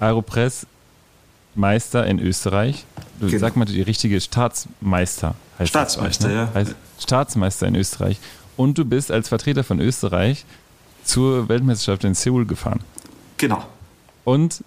[0.00, 2.84] Aeropress-Meister in Österreich.
[3.20, 3.40] Du genau.
[3.40, 6.40] sag mal die richtige Staatsmeister heißt Staatsmeister, das, ne?
[6.40, 6.54] ja.
[6.54, 8.18] Heißt Staatsmeister in Österreich.
[8.56, 10.44] Und du bist als Vertreter von Österreich
[11.04, 12.80] zur Weltmeisterschaft in Seoul gefahren.
[13.36, 13.64] Genau
[14.24, 14.62] und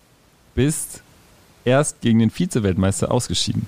[0.55, 1.01] bist
[1.65, 3.67] erst gegen den Vize-Weltmeister ausgeschieden.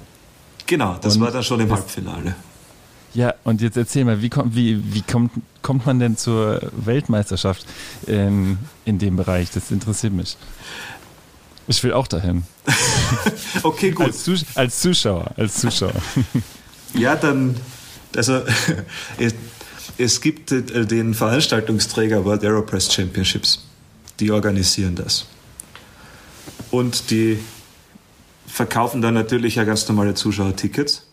[0.65, 2.35] Genau, das und war dann schon im Halbfinale.
[3.13, 7.65] Ja, und jetzt erzähl mal, wie kommt, wie, wie kommt, kommt man denn zur Weltmeisterschaft
[8.05, 9.49] in, in dem Bereich?
[9.49, 10.37] Das interessiert mich.
[11.67, 12.43] Ich will auch dahin.
[13.63, 14.07] okay, gut.
[14.07, 15.93] Als, Zus als, Zuschauer, als Zuschauer.
[16.93, 17.55] ja, dann,
[18.15, 18.41] also
[19.17, 19.33] es,
[19.97, 23.65] es gibt äh, den Veranstaltungsträger World Aeropress Championships.
[24.19, 25.25] Die organisieren das.
[26.71, 27.39] Und die
[28.47, 31.05] verkaufen dann natürlich ja ganz normale Zuschauertickets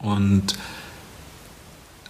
[0.00, 0.54] und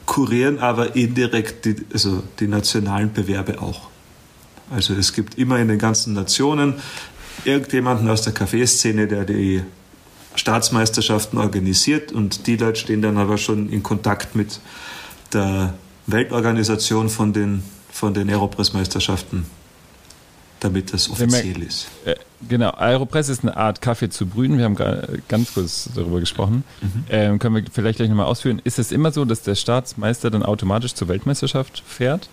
[0.07, 3.88] kurieren aber indirekt die, also die nationalen Bewerbe auch.
[4.70, 6.74] Also es gibt immer in den ganzen Nationen
[7.44, 9.62] irgendjemanden aus der Kaffeeszene, der die
[10.35, 14.61] Staatsmeisterschaften organisiert und die Leute stehen dann aber schon in Kontakt mit
[15.33, 15.74] der
[16.07, 19.46] Weltorganisation von den, von den Aeropress-Meisterschaften
[20.61, 21.88] damit das offiziell ist.
[22.05, 22.16] Äh,
[22.49, 24.59] genau, Aeropress ist eine Art Kaffee zu brühen.
[24.59, 24.77] Wir haben
[25.29, 26.64] ganz kurz darüber gesprochen.
[26.81, 27.05] Mhm.
[27.11, 28.61] Ähm, können wir vielleicht gleich nochmal ausführen.
[28.64, 32.29] Ist es immer so, dass der Staatsmeister dann automatisch zur Weltmeisterschaft fährt?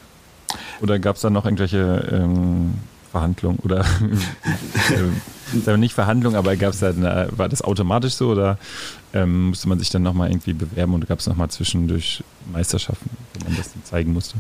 [0.82, 2.76] Oder gab es da noch irgendwelche ähm,
[3.12, 3.60] Verhandlungen?
[3.60, 3.86] Oder
[5.66, 8.58] äh, nicht Verhandlungen, aber gab's da eine, war das automatisch so oder
[9.14, 13.46] ähm, musste man sich dann nochmal irgendwie bewerben und gab es nochmal zwischendurch Meisterschaften, wo
[13.46, 14.36] man das dann zeigen musste?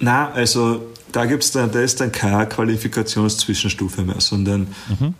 [0.00, 5.14] Na, also da gibt's dann, da ist dann keine Qualifikationszwischenstufe mehr, sondern mhm.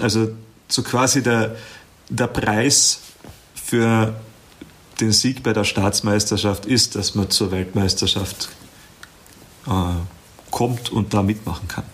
[0.00, 0.28] also
[0.68, 1.56] so quasi der,
[2.08, 3.00] der Preis
[3.54, 4.14] für
[5.00, 8.48] den Sieg bei der Staatsmeisterschaft ist, dass man zur Weltmeisterschaft
[9.66, 9.70] äh,
[10.50, 11.84] kommt und da mitmachen kann.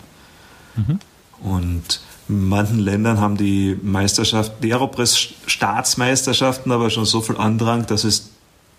[0.75, 0.99] Mhm.
[1.41, 8.05] Und in manchen Ländern haben die Meisterschaften, die Aeropress-Staatsmeisterschaften aber schon so viel Andrang, dass
[8.05, 8.29] es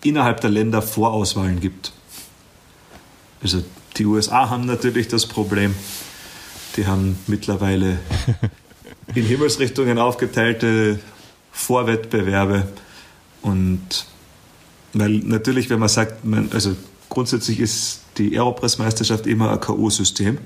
[0.02, 1.92] innerhalb der Länder Vorauswahlen gibt.
[3.42, 3.62] Also
[3.96, 5.74] die USA haben natürlich das Problem,
[6.76, 7.98] die haben mittlerweile
[9.14, 10.98] in Himmelsrichtungen aufgeteilte
[11.52, 12.66] Vorwettbewerbe
[13.42, 14.07] und
[14.94, 16.76] weil natürlich, wenn man sagt, man, also
[17.09, 20.38] grundsätzlich ist die Aeropress-Meisterschaft immer ein K.O.-System.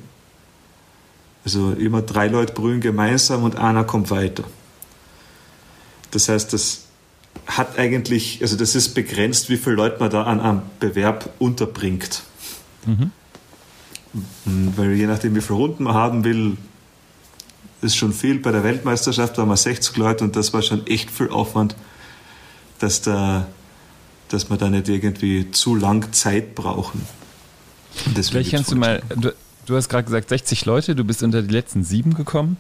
[1.45, 4.45] Also immer drei Leute brühen gemeinsam und einer kommt weiter.
[6.11, 6.87] Das heißt, das
[7.47, 12.23] hat eigentlich, also das ist begrenzt, wie viele Leute man da an einem Bewerb unterbringt.
[12.87, 13.13] Mhm.
[14.44, 16.57] Weil je nachdem, wie viele Runden man haben will,
[17.83, 18.38] ist schon viel.
[18.38, 21.77] Bei der Weltmeisterschaft waren wir 60 Leute und das war schon echt viel Aufwand,
[22.79, 23.47] dass, da,
[24.29, 27.03] dass wir da nicht irgendwie zu lang Zeit brauchen.
[28.14, 29.33] Vielleicht kannst du mal, du,
[29.66, 32.57] du hast gerade gesagt 60 Leute, du bist unter die letzten sieben gekommen.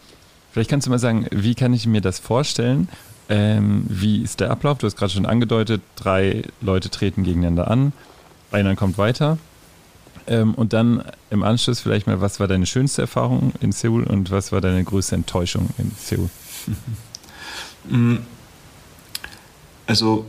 [0.52, 2.88] Vielleicht kannst du mal sagen, wie kann ich mir das vorstellen?
[3.28, 4.78] Ähm, wie ist der Ablauf?
[4.78, 7.92] Du hast gerade schon angedeutet, drei Leute treten gegeneinander an,
[8.50, 9.38] einer kommt weiter.
[10.28, 14.30] Ähm, und dann im Anschluss vielleicht mal, was war deine schönste Erfahrung in Seoul und
[14.30, 16.30] was war deine größte Enttäuschung in Seoul?
[17.90, 18.16] Mm.
[19.86, 20.26] Also,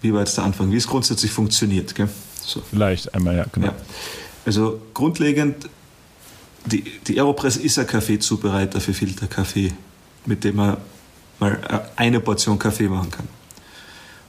[0.00, 0.72] wie war jetzt der Anfang?
[0.72, 2.08] Wie es grundsätzlich funktioniert, gell?
[2.42, 2.62] So.
[2.70, 3.66] Vielleicht einmal, ja, genau.
[3.66, 3.74] Ja.
[4.46, 5.68] Also grundlegend,
[6.64, 9.74] die, die Aeropress ist ein Kaffeezubereiter für Filterkaffee,
[10.24, 10.78] mit dem man
[11.38, 11.58] mal
[11.96, 13.28] eine Portion Kaffee machen kann.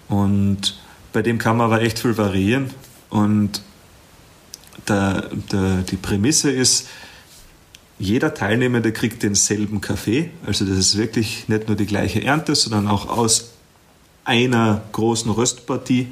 [0.10, 0.78] Und
[1.14, 2.70] bei dem kann man aber echt viel variieren.
[3.14, 3.62] Und
[4.88, 6.88] der, der, die Prämisse ist,
[8.00, 10.32] jeder Teilnehmende kriegt denselben Kaffee.
[10.48, 13.52] Also das ist wirklich nicht nur die gleiche Ernte, sondern auch aus
[14.26, 16.08] einer großen Röstpartie,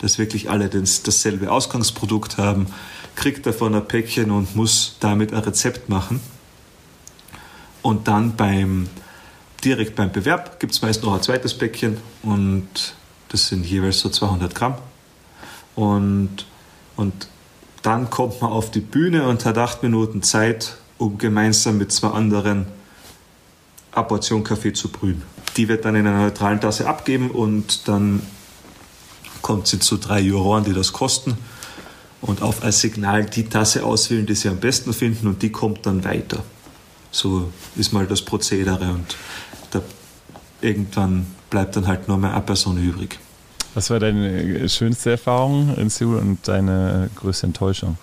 [0.00, 2.66] dass wirklich alle dasselbe Ausgangsprodukt haben,
[3.14, 6.20] kriegt davon ein Päckchen und muss damit ein Rezept machen.
[7.80, 8.90] Und dann beim,
[9.64, 12.94] direkt beim Bewerb gibt es meist noch ein zweites Päckchen und
[13.30, 14.74] das sind jeweils so 200 Gramm.
[15.80, 16.44] Und,
[16.96, 17.28] und
[17.80, 22.08] dann kommt man auf die Bühne und hat acht Minuten Zeit, um gemeinsam mit zwei
[22.08, 22.66] anderen
[23.92, 25.22] eine Kaffee zu brühen.
[25.56, 28.20] Die wird dann in einer neutralen Tasse abgeben und dann
[29.40, 31.38] kommt sie zu drei Juroren, die das kosten
[32.20, 35.86] und auf ein Signal die Tasse auswählen, die sie am besten finden und die kommt
[35.86, 36.44] dann weiter.
[37.10, 39.16] So ist mal das Prozedere und
[39.70, 39.80] da,
[40.60, 43.18] irgendwann bleibt dann halt nur mehr eine Person übrig.
[43.74, 47.96] Was war deine schönste Erfahrung in Seoul und deine größte Enttäuschung,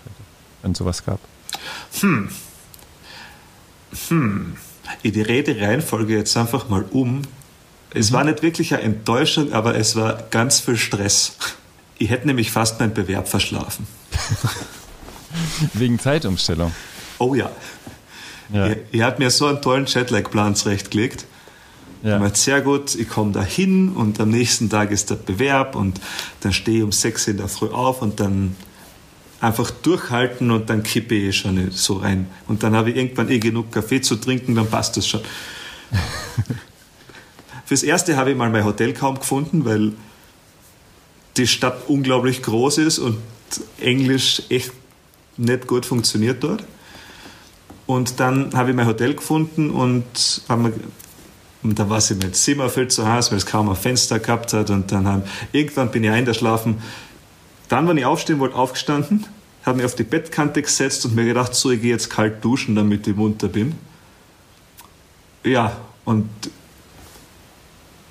[0.62, 1.20] wenn es sowas gab?
[2.00, 2.30] Hm.
[4.08, 4.56] Hm.
[5.04, 7.24] Ich die Reihenfolge jetzt einfach mal um.
[7.94, 8.16] Es mhm.
[8.16, 11.36] war nicht wirklich eine Enttäuschung, aber es war ganz viel Stress.
[11.98, 13.88] Ich hätte nämlich fast meinen Bewerb verschlafen.
[15.74, 16.74] Wegen Zeitumstellung.
[17.18, 17.50] Oh ja.
[18.54, 18.68] ja.
[18.68, 21.26] Ich, ich habe mir so einen tollen Jetlag-Plan zurechtgelegt.
[22.04, 22.26] Ja.
[22.26, 26.00] Ich sehr gut, ich komme da hin und am nächsten Tag ist der Bewerb und
[26.42, 28.56] dann stehe ich um sechs in der Früh auf und dann
[29.40, 32.28] einfach durchhalten und dann kippe ich schon so rein.
[32.48, 35.22] Und dann habe ich irgendwann eh genug Kaffee zu trinken, dann passt das schon.
[37.66, 39.94] Fürs Erste habe ich mal mein Hotel kaum gefunden, weil
[41.36, 43.18] die Stadt unglaublich groß ist und
[43.80, 44.72] Englisch echt
[45.38, 46.64] nicht gut funktioniert dort.
[47.86, 50.74] Und dann habe ich mein Hotel gefunden und haben
[51.64, 54.54] und da war sie mein Zimmer viel zu heiß, weil es kaum ein Fenster gehabt
[54.54, 54.70] hat.
[54.70, 56.82] Und dann haben, irgendwann bin ich eingeschlafen.
[57.68, 59.26] Dann, wenn ich aufstehen wollte, aufgestanden,
[59.64, 62.76] habe mich auf die Bettkante gesetzt und mir gedacht, so, ich gehe jetzt kalt duschen,
[62.76, 63.76] damit ich munter bin.
[65.44, 66.30] Ja, und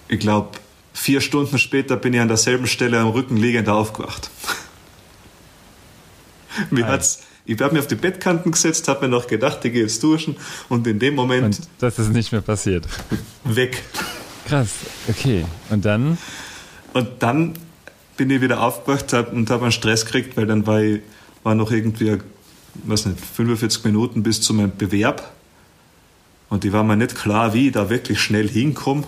[0.08, 0.58] ich glaube,
[0.92, 4.30] vier Stunden später bin ich an derselben Stelle am Rücken liegend aufgewacht.
[6.70, 9.82] Mir hat's ich habe mir auf die Bettkanten gesetzt, habe mir noch gedacht, ich gehe
[9.82, 10.36] jetzt duschen
[10.68, 11.44] und in dem Moment.
[11.44, 12.86] Und das ist nicht mehr passiert.
[13.44, 13.82] Weg.
[14.46, 14.70] Krass,
[15.08, 15.44] okay.
[15.70, 16.18] Und dann?
[16.92, 17.54] Und dann
[18.16, 21.00] bin ich wieder aufgewacht und habe einen Stress gekriegt, weil dann war, ich,
[21.42, 22.18] war noch irgendwie
[22.84, 25.32] weiß nicht, 45 Minuten bis zu meinem Bewerb.
[26.48, 29.04] Und ich war mir nicht klar, wie ich da wirklich schnell hinkomme.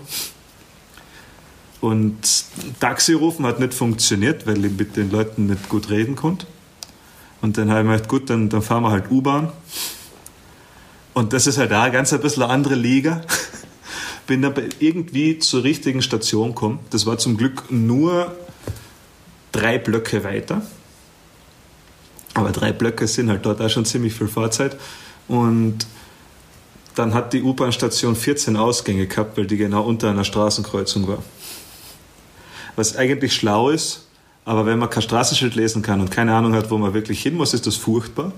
[1.80, 2.44] Und
[2.80, 6.46] Taxi rufen hat nicht funktioniert, weil ich mit den Leuten nicht gut reden konnte.
[7.40, 9.52] Und dann habe ich mir gedacht, gut, dann, dann fahren wir halt U-Bahn.
[11.14, 13.22] Und das ist halt auch ganz ein bisschen eine andere Liga.
[14.26, 16.80] Bin dann irgendwie zur richtigen Station gekommen.
[16.90, 18.36] Das war zum Glück nur
[19.52, 20.62] drei Blöcke weiter.
[22.34, 24.76] Aber drei Blöcke sind halt dort auch schon ziemlich viel Fahrzeit.
[25.28, 25.86] Und
[26.94, 31.22] dann hat die U-Bahn-Station 14 Ausgänge gehabt, weil die genau unter einer Straßenkreuzung war.
[32.76, 34.07] Was eigentlich schlau ist,
[34.48, 37.34] aber wenn man kein Straßenschild lesen kann und keine Ahnung hat, wo man wirklich hin
[37.34, 38.32] muss, ist das furchtbar.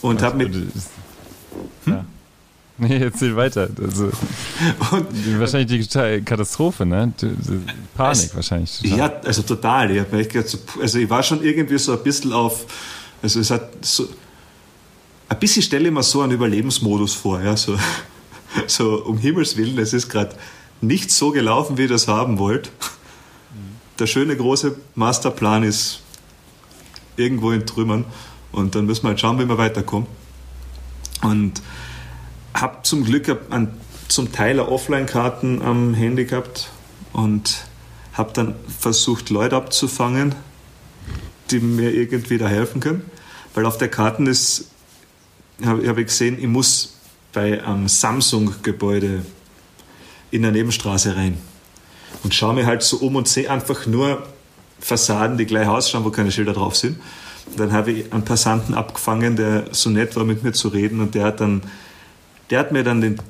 [0.00, 0.52] Und habe mit.
[0.52, 0.72] Hm?
[1.86, 2.04] Ja.
[2.78, 3.68] Nee, erzähl weiter.
[3.80, 4.10] Also,
[4.90, 7.12] und, wahrscheinlich die Katastrophe, ne?
[7.96, 8.76] Panik es, wahrscheinlich.
[8.80, 8.98] Total.
[8.98, 9.96] Ja, also total.
[9.96, 12.66] Ich, gedacht, also ich war schon irgendwie so ein bisschen auf.
[13.22, 14.08] Also es hat so.
[15.28, 17.56] Ein bisschen stelle ich mir so einen Überlebensmodus vor, ja.
[17.56, 17.78] So,
[18.66, 20.34] so um Himmels Willen, es ist gerade
[20.80, 22.72] nicht so gelaufen, wie ihr das haben wollt
[23.98, 26.00] der schöne große Masterplan ist
[27.16, 28.04] irgendwo in Trümmern
[28.52, 30.08] und dann müssen wir halt schauen, wie wir weiterkommen.
[31.22, 31.62] Und
[32.54, 33.74] habe zum Glück an,
[34.06, 36.70] zum Teil Offline-Karten am Handy gehabt
[37.12, 37.64] und
[38.12, 40.34] habe dann versucht, Leute abzufangen,
[41.50, 43.02] die mir irgendwie da helfen können.
[43.54, 44.70] Weil auf der Karten ist,
[45.64, 46.98] habe hab ich gesehen, ich muss
[47.32, 49.24] bei einem Samsung-Gebäude
[50.30, 51.38] in der Nebenstraße rein
[52.22, 54.26] und schaue mir halt so um und sehe einfach nur
[54.80, 56.98] Fassaden, die gleich ausschauen, wo keine Schilder drauf sind.
[57.56, 61.14] Dann habe ich einen Passanten abgefangen, der so nett war, mit mir zu reden und
[61.14, 61.62] der hat dann,
[62.50, 63.20] der hat mir dann den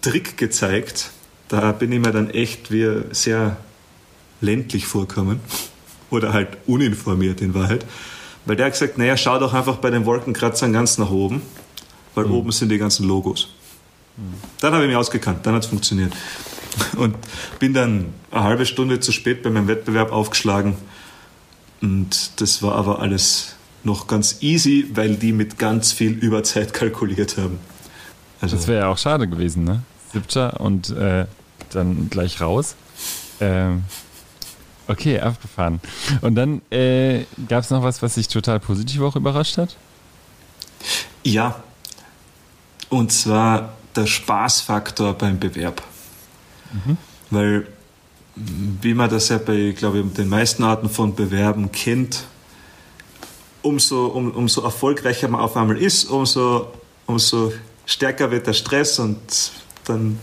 [0.00, 1.10] Trick gezeigt.
[1.48, 3.56] Da bin ich mir dann echt wie sehr
[4.40, 5.40] ländlich vorkommen
[6.10, 7.86] oder halt uninformiert in Wahrheit.
[8.44, 11.42] Weil der hat gesagt, naja, schau doch einfach bei den Wolkenkratzern ganz nach oben,
[12.14, 12.34] weil mhm.
[12.34, 13.50] oben sind die ganzen Logos.
[14.16, 14.34] Mhm.
[14.60, 16.12] Dann habe ich mich ausgekannt, dann hat es funktioniert
[16.96, 17.16] und
[17.58, 20.76] bin dann eine halbe Stunde zu spät bei meinem Wettbewerb aufgeschlagen.
[21.80, 27.36] Und das war aber alles noch ganz easy, weil die mit ganz viel Überzeit kalkuliert
[27.36, 27.58] haben.
[28.40, 29.82] Also das wäre ja auch schade gewesen, ne?
[30.12, 31.26] Siebter und äh,
[31.70, 32.74] dann gleich raus.
[33.40, 33.84] Ähm,
[34.88, 35.80] okay, abgefahren.
[36.20, 39.76] Und dann äh, gab es noch was, was dich total positiv auch überrascht hat?
[41.22, 41.62] Ja.
[42.88, 45.82] Und zwar der Spaßfaktor beim Bewerb.
[46.72, 46.96] Mhm.
[47.30, 47.66] Weil,
[48.36, 52.24] wie man das ja bei, glaube ich, den meisten Arten von Bewerben kennt,
[53.62, 56.72] umso, um, umso erfolgreicher man auf einmal ist, umso,
[57.06, 57.52] umso
[57.86, 59.18] stärker wird der Stress und
[59.84, 60.18] dann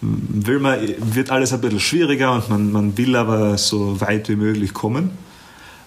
[0.00, 0.78] will man,
[1.14, 5.10] wird alles ein bisschen schwieriger und man, man will aber so weit wie möglich kommen.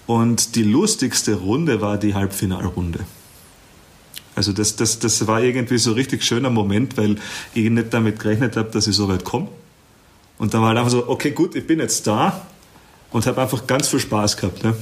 [0.08, 3.00] Und die lustigste Runde war die Halbfinalrunde.
[4.36, 7.18] Also das, das, das war irgendwie so ein richtig schöner Moment, weil
[7.54, 9.50] ich nicht damit gerechnet habe, dass ich so weit komme.
[10.40, 12.48] Und dann war halt einfach so, okay, gut, ich bin jetzt da
[13.12, 14.64] und habe einfach ganz viel Spaß gehabt.
[14.64, 14.74] Ne?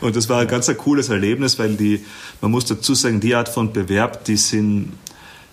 [0.00, 2.04] Und das war ein ganz ein cooles Erlebnis, weil die,
[2.40, 4.92] man muss dazu sagen, die Art von Bewerb, die sind,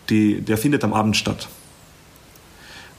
[0.10, 1.48] die, der findet am Abend statt.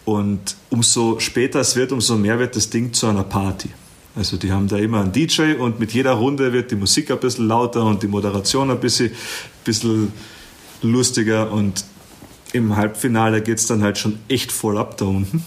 [0.04, 3.70] Und umso später es wird, umso mehr wird das Ding zu einer Party.
[4.16, 7.18] Also die haben da immer einen DJ und mit jeder Runde wird die Musik ein
[7.18, 9.10] bisschen lauter und die Moderation ein bisschen,
[9.64, 10.12] bisschen
[10.82, 11.84] lustiger und
[12.52, 15.44] im Halbfinale geht es dann halt schon echt voll ab da unten.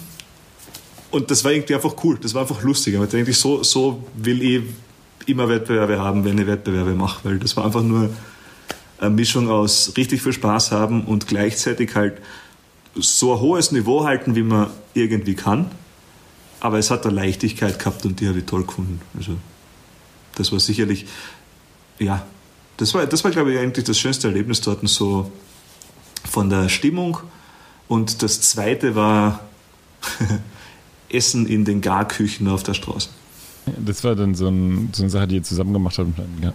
[1.11, 2.95] Und das war irgendwie einfach cool, das war einfach lustig.
[2.95, 4.63] Aber eigentlich so, so will ich
[5.25, 8.09] immer Wettbewerbe haben, wenn ich Wettbewerbe mache, weil das war einfach nur
[8.99, 12.21] eine Mischung aus richtig viel Spaß haben und gleichzeitig halt
[12.95, 15.69] so ein hohes Niveau halten, wie man irgendwie kann.
[16.59, 18.99] Aber es hat eine Leichtigkeit gehabt und die habe ich toll gefunden.
[19.15, 19.37] Also
[20.35, 21.05] das war sicherlich,
[21.99, 22.25] ja,
[22.77, 25.31] das war, das war glaube ich eigentlich das schönste Erlebnis dort, so
[26.27, 27.19] von der Stimmung.
[27.87, 29.41] Und das zweite war
[31.09, 33.09] Essen in den Garküchen auf der Straße.
[33.77, 36.07] Das war dann so, ein, so eine Sache, die ihr zusammen gemacht habt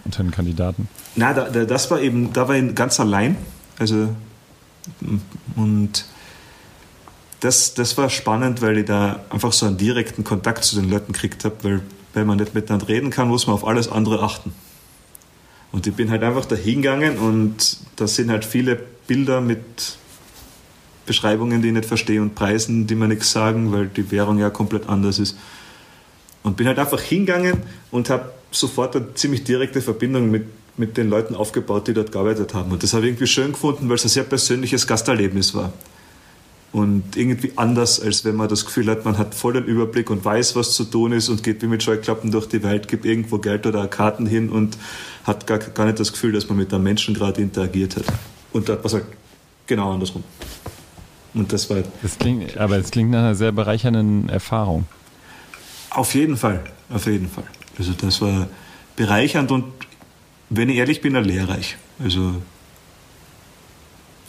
[0.03, 0.87] unter den Kandidaten?
[1.15, 3.37] Na, da, da, das war eben, da war ich ganz allein.
[3.77, 4.09] Also,
[5.55, 6.05] und
[7.39, 11.13] das, das war spannend, weil ich da einfach so einen direkten Kontakt zu den Leuten
[11.13, 11.81] gekriegt habe, weil
[12.13, 14.53] wenn man nicht miteinander reden kann, muss man auf alles andere achten.
[15.71, 19.97] Und ich bin halt einfach da hingegangen und da sind halt viele Bilder mit
[21.05, 24.49] Beschreibungen, die ich nicht verstehe und Preisen, die mir nichts sagen, weil die Währung ja
[24.49, 25.37] komplett anders ist.
[26.43, 30.45] Und bin halt einfach hingegangen und habe sofort eine ziemlich direkte Verbindung mit,
[30.77, 32.71] mit den Leuten aufgebaut, die dort gearbeitet haben.
[32.71, 35.73] Und das habe ich irgendwie schön gefunden, weil es ein sehr persönliches Gasterlebnis war.
[36.73, 40.25] Und irgendwie anders, als wenn man das Gefühl hat, man hat voll den Überblick und
[40.25, 43.37] weiß, was zu tun ist und geht wie mit Scheuklappen durch die Welt, gibt irgendwo
[43.37, 44.75] Geld oder Karten hin und
[45.23, 48.05] hat gar, gar nicht das Gefühl, dass man mit einem Menschen gerade interagiert hat.
[48.53, 49.05] Und da war es halt
[49.67, 50.23] genau andersrum.
[51.33, 51.83] Und das war.
[52.01, 54.85] Das klingt, aber es klingt nach einer sehr bereichernden Erfahrung.
[55.89, 57.45] Auf jeden Fall, auf jeden Fall.
[57.77, 58.47] Also das war
[58.95, 59.65] bereichernd und
[60.49, 61.77] wenn ich ehrlich bin, lehrreich.
[62.03, 62.35] Also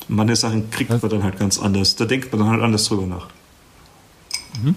[0.08, 1.02] manche Sachen kriegt Was?
[1.02, 1.96] man dann halt ganz anders.
[1.96, 3.28] Da denkt man dann halt anders drüber nach.
[4.62, 4.76] Mhm.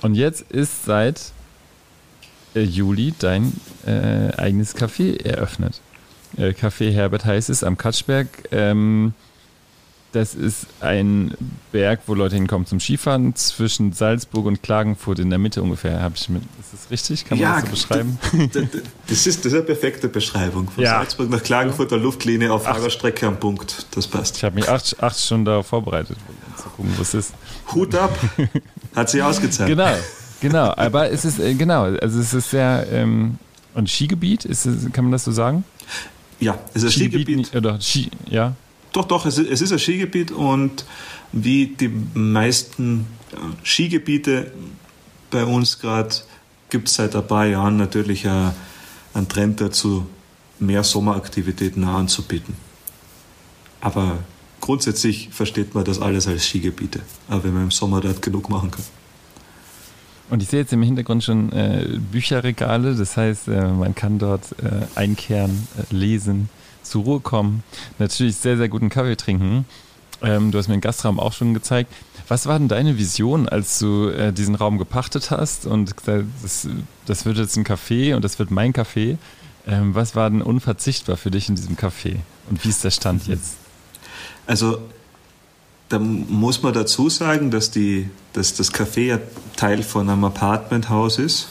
[0.00, 1.32] Und jetzt ist seit
[2.54, 3.52] äh, Juli dein
[3.86, 5.80] äh, eigenes Café eröffnet.
[6.36, 8.26] Äh, Café Herbert heißt es am Katschberg.
[8.50, 9.14] Ähm,
[10.12, 11.34] das ist ein
[11.72, 16.02] Berg, wo Leute hinkommen zum Skifahren zwischen Salzburg und Klagenfurt in der Mitte ungefähr.
[16.02, 17.24] Hab ich mit, ist das richtig?
[17.24, 18.18] Kann man ja, das so beschreiben?
[19.08, 20.70] Das ist, das ist eine perfekte Beschreibung.
[20.70, 20.98] Von ja.
[20.98, 23.86] Salzburg nach Klagenfurt der Luftlinie auf Fahrerstrecke am Punkt.
[23.92, 24.36] Das passt.
[24.36, 27.34] Ich habe mich acht, acht Stunden darauf vorbereitet, um zu gucken, was es ist.
[27.74, 28.16] Hut ab!
[28.94, 29.68] Hat sie ausgezahlt.
[29.68, 29.94] Genau,
[30.40, 30.74] genau.
[30.76, 33.38] Aber es ist, äh, genau, also es ist sehr, ähm,
[33.74, 35.64] ein Skigebiet, ist, kann man das so sagen?
[36.40, 37.46] Ja, es ist ein Skigebiet.
[37.46, 38.54] Skigebiet oder Ski, ja.
[38.92, 40.84] Doch, doch, es ist, es ist ein Skigebiet und
[41.32, 44.52] wie die meisten äh, Skigebiete
[45.30, 46.14] bei uns gerade
[46.68, 50.06] gibt es seit ein paar Jahren natürlich einen Trend dazu,
[50.58, 52.54] mehr Sommeraktivitäten anzubieten.
[53.80, 54.18] Aber
[54.60, 58.70] grundsätzlich versteht man das alles als Skigebiete, aber wenn man im Sommer dort genug machen
[58.70, 58.84] kann.
[60.30, 64.52] Und ich sehe jetzt im Hintergrund schon äh, Bücherregale, das heißt, äh, man kann dort
[64.62, 66.48] äh, einkehren, äh, lesen
[66.82, 67.62] zur Ruhe kommen,
[67.98, 69.64] natürlich sehr, sehr guten Kaffee trinken.
[70.22, 71.92] Ähm, du hast mir den Gastraum auch schon gezeigt.
[72.28, 76.68] Was war denn deine Vision, als du äh, diesen Raum gepachtet hast und gesagt das,
[77.06, 79.18] das wird jetzt ein Café und das wird mein Café?
[79.66, 82.16] Ähm, was war denn unverzichtbar für dich in diesem Café?
[82.48, 83.56] Und wie ist der Stand jetzt?
[84.46, 84.78] Also,
[85.88, 89.18] da muss man dazu sagen, dass, die, dass das Café ja
[89.56, 91.48] Teil von einem Apartmenthaus ist.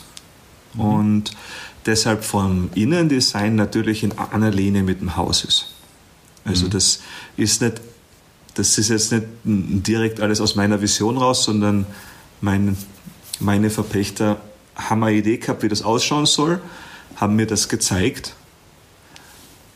[0.73, 0.81] Mhm.
[0.81, 1.31] Und
[1.85, 5.67] deshalb vom Innendesign natürlich in einer Linie mit dem Haus ist.
[6.45, 6.69] Also mhm.
[6.71, 6.99] das
[7.37, 7.81] ist nicht,
[8.55, 11.85] das ist jetzt nicht direkt alles aus meiner Vision raus, sondern
[12.41, 12.77] mein,
[13.39, 14.41] meine Verpächter
[14.75, 16.61] haben eine Idee gehabt, wie das ausschauen soll,
[17.15, 18.35] haben mir das gezeigt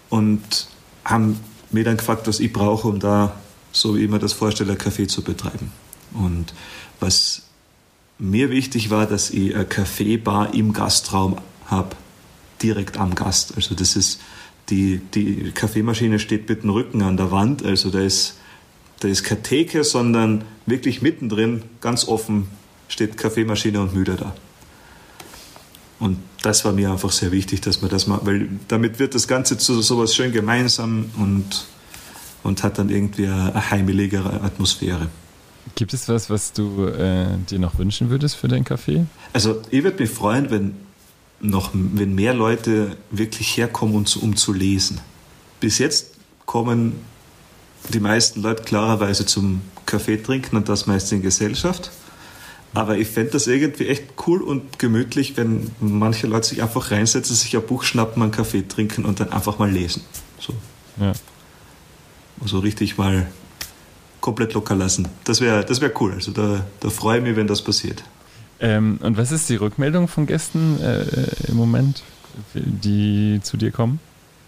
[0.10, 0.68] und
[1.03, 1.39] haben
[1.72, 3.36] mir dann gefragt, was ich brauche, um da,
[3.72, 5.72] so wie ich mir das vorstelle, ein Café zu betreiben.
[6.14, 6.53] Und
[6.99, 7.43] was
[8.18, 11.95] mir wichtig war, dass ich eine Kaffeebar im Gastraum habe,
[12.61, 13.53] direkt am Gast.
[13.55, 14.22] Also das ist,
[14.70, 18.38] die, die Kaffeemaschine steht mit dem Rücken an der Wand, also da ist,
[18.99, 22.47] da ist keine Theke, sondern wirklich mittendrin, ganz offen,
[22.88, 24.34] steht Kaffeemaschine und Müde da.
[25.99, 29.28] Und das war mir einfach sehr wichtig, dass man das macht, weil damit wird das
[29.28, 31.66] Ganze zu sowas schön gemeinsam und,
[32.43, 35.07] und hat dann irgendwie eine heimeligere Atmosphäre.
[35.74, 39.05] Gibt es was, was du äh, dir noch wünschen würdest für dein Café?
[39.34, 40.76] Also ich würde mich freuen, wenn
[41.40, 45.00] noch, wenn mehr Leute wirklich herkommen, um zu, um zu lesen.
[45.60, 46.12] Bis jetzt
[46.46, 46.94] kommen
[47.90, 51.92] die meisten Leute klarerweise zum Kaffee trinken und das meist in Gesellschaft.
[52.74, 57.36] Aber ich fände das irgendwie echt cool und gemütlich, wenn manche Leute sich einfach reinsetzen,
[57.36, 60.02] sich ein Buch schnappen, einen Kaffee trinken und dann einfach mal lesen.
[60.40, 60.54] So.
[61.00, 61.14] Ja.
[62.42, 63.28] Also richtig mal
[64.20, 65.08] komplett locker lassen.
[65.24, 66.14] Das wäre das wär cool.
[66.14, 68.04] Also da, da freue ich mich, wenn das passiert.
[68.60, 71.06] Ähm, und was ist die Rückmeldung von Gästen äh,
[71.47, 72.03] im Moment,
[72.53, 73.99] die zu dir kommen?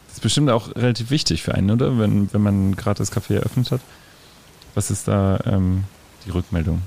[0.08, 2.00] Das ist bestimmt auch relativ wichtig für einen, oder?
[2.00, 3.82] Wenn, wenn man gerade das Café eröffnet hat.
[4.76, 5.84] Was ist da ähm,
[6.26, 6.82] die Rückmeldung?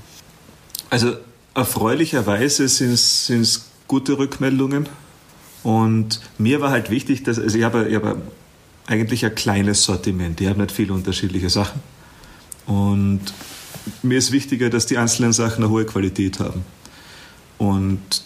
[0.89, 1.17] Also
[1.55, 4.89] erfreulicherweise sind es gute Rückmeldungen.
[5.63, 7.99] Und mir war halt wichtig, dass also ich habe, ich
[8.87, 10.41] eigentlich ein kleines Sortiment.
[10.41, 11.81] Ich habe nicht viele unterschiedliche Sachen.
[12.67, 13.21] Und
[14.03, 16.65] mir ist wichtiger, dass die einzelnen Sachen eine hohe Qualität haben.
[17.61, 18.23] Und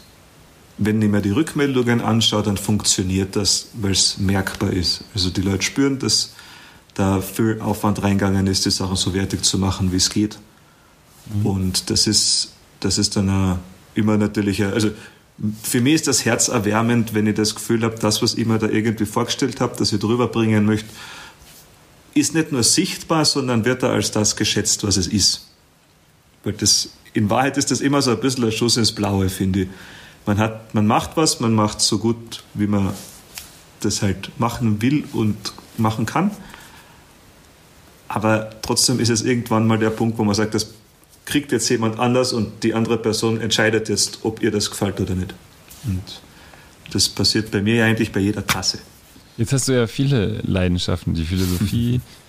[0.78, 5.02] wenn ich mir die Rückmeldungen anschaue, dann funktioniert das, weil es merkbar ist.
[5.12, 6.34] Also die Leute spüren, dass
[6.94, 10.38] da viel Aufwand reingegangen ist, die Sachen so wertig zu machen, wie es geht.
[11.34, 11.46] Mhm.
[11.46, 13.58] Und das ist, das ist dann
[13.96, 14.90] immer natürlich, eine, also
[15.64, 18.68] für mich ist das herzerwärmend, wenn ich das Gefühl habe, das, was ich mir da
[18.68, 20.88] irgendwie vorgestellt habe, dass ich drüber bringen möchte,
[22.14, 25.48] ist nicht nur sichtbar, sondern wird da als das geschätzt, was es ist.
[26.44, 29.62] Weil das in Wahrheit ist das immer so ein bisschen ein Schuss ins Blaue, finde
[29.62, 29.68] ich.
[30.26, 32.92] Man, hat, man macht was, man macht so gut, wie man
[33.80, 35.36] das halt machen will und
[35.76, 36.30] machen kann.
[38.08, 40.72] Aber trotzdem ist es irgendwann mal der Punkt, wo man sagt, das
[41.24, 45.14] kriegt jetzt jemand anders und die andere Person entscheidet jetzt, ob ihr das gefällt oder
[45.14, 45.34] nicht.
[45.84, 46.02] Und
[46.92, 48.78] das passiert bei mir ja eigentlich bei jeder Tasse.
[49.36, 52.00] Jetzt hast du ja viele Leidenschaften, die Philosophie,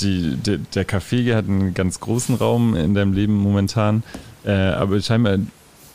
[0.00, 4.02] die, der, der Café hat einen ganz großen Raum in deinem Leben momentan,
[4.44, 5.38] äh, aber scheinbar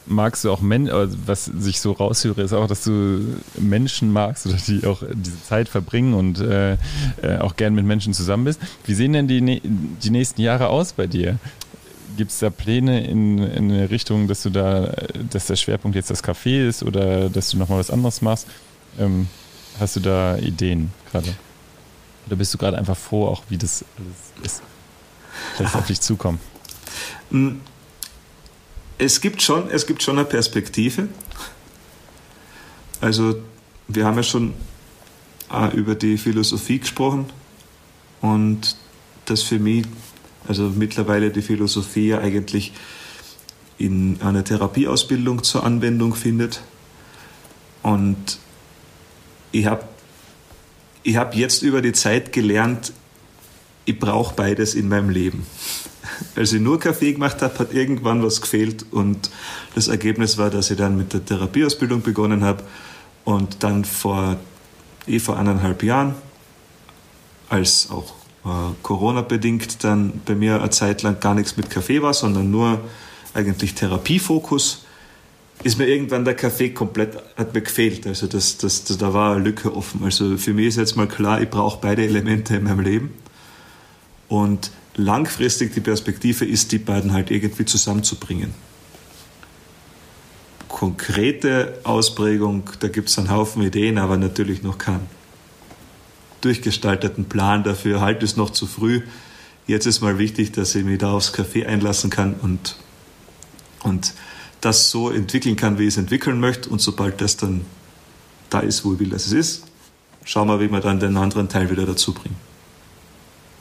[0.09, 3.21] magst du auch Menschen, also was sich so raushöre, ist auch, dass du
[3.59, 6.73] Menschen magst oder die auch diese Zeit verbringen und äh,
[7.21, 8.59] äh, auch gern mit Menschen zusammen bist.
[8.85, 11.37] Wie sehen denn die, die nächsten Jahre aus bei dir?
[12.15, 14.93] Gibt es da Pläne in, in eine Richtung, dass du da,
[15.29, 18.47] dass der Schwerpunkt jetzt das Café ist oder dass du nochmal was anderes machst?
[18.97, 19.27] Ähm,
[19.79, 21.27] hast du da Ideen gerade?
[22.27, 23.83] Oder bist du gerade einfach froh, auch wie das
[24.43, 24.61] ist?
[25.59, 26.39] Es auf dich zukommt?
[27.31, 27.61] Hm.
[28.97, 31.07] Es gibt schon, es gibt schon eine Perspektive.
[32.99, 33.35] Also
[33.87, 34.53] wir haben ja schon
[35.73, 37.27] über die Philosophie gesprochen
[38.21, 38.75] und
[39.25, 39.85] das für mich,
[40.47, 42.73] also mittlerweile die Philosophie ja eigentlich
[43.77, 46.61] in einer Therapieausbildung zur Anwendung findet.
[47.83, 48.39] Und
[49.51, 49.87] ich habe
[51.07, 52.91] ich hab jetzt über die Zeit gelernt,
[53.85, 55.47] ich brauche beides in meinem Leben.
[56.35, 59.29] Als ich nur Kaffee gemacht habe, hat irgendwann was gefehlt und
[59.73, 62.61] das Ergebnis war, dass ich dann mit der Therapieausbildung begonnen habe
[63.23, 64.35] und dann vor,
[65.07, 66.13] eh vor eineinhalb Jahren,
[67.47, 72.13] als auch äh, Corona-bedingt dann bei mir eine Zeit lang gar nichts mit Kaffee war,
[72.13, 72.81] sondern nur
[73.33, 74.85] eigentlich Therapiefokus,
[75.63, 78.05] ist mir irgendwann der Kaffee komplett, hat mir gefehlt.
[78.05, 80.03] Also das, das, das, da war eine Lücke offen.
[80.03, 83.13] Also für mich ist jetzt mal klar, ich brauche beide Elemente in meinem Leben.
[84.27, 88.53] Und langfristig die Perspektive ist, die beiden halt irgendwie zusammenzubringen.
[90.67, 95.07] Konkrete Ausprägung, da gibt es einen Haufen Ideen, aber natürlich noch keinen
[96.41, 98.01] durchgestalteten Plan dafür.
[98.01, 99.01] Halt es noch zu früh.
[99.65, 102.77] Jetzt ist mal wichtig, dass ich mich da aufs Café einlassen kann und,
[103.83, 104.13] und
[104.61, 106.69] das so entwickeln kann, wie ich es entwickeln möchte.
[106.69, 107.61] Und sobald das dann
[108.49, 109.65] da ist, wo ich will, dass es ist,
[110.23, 112.35] schauen wir, wie wir dann den anderen Teil wieder dazu bringen.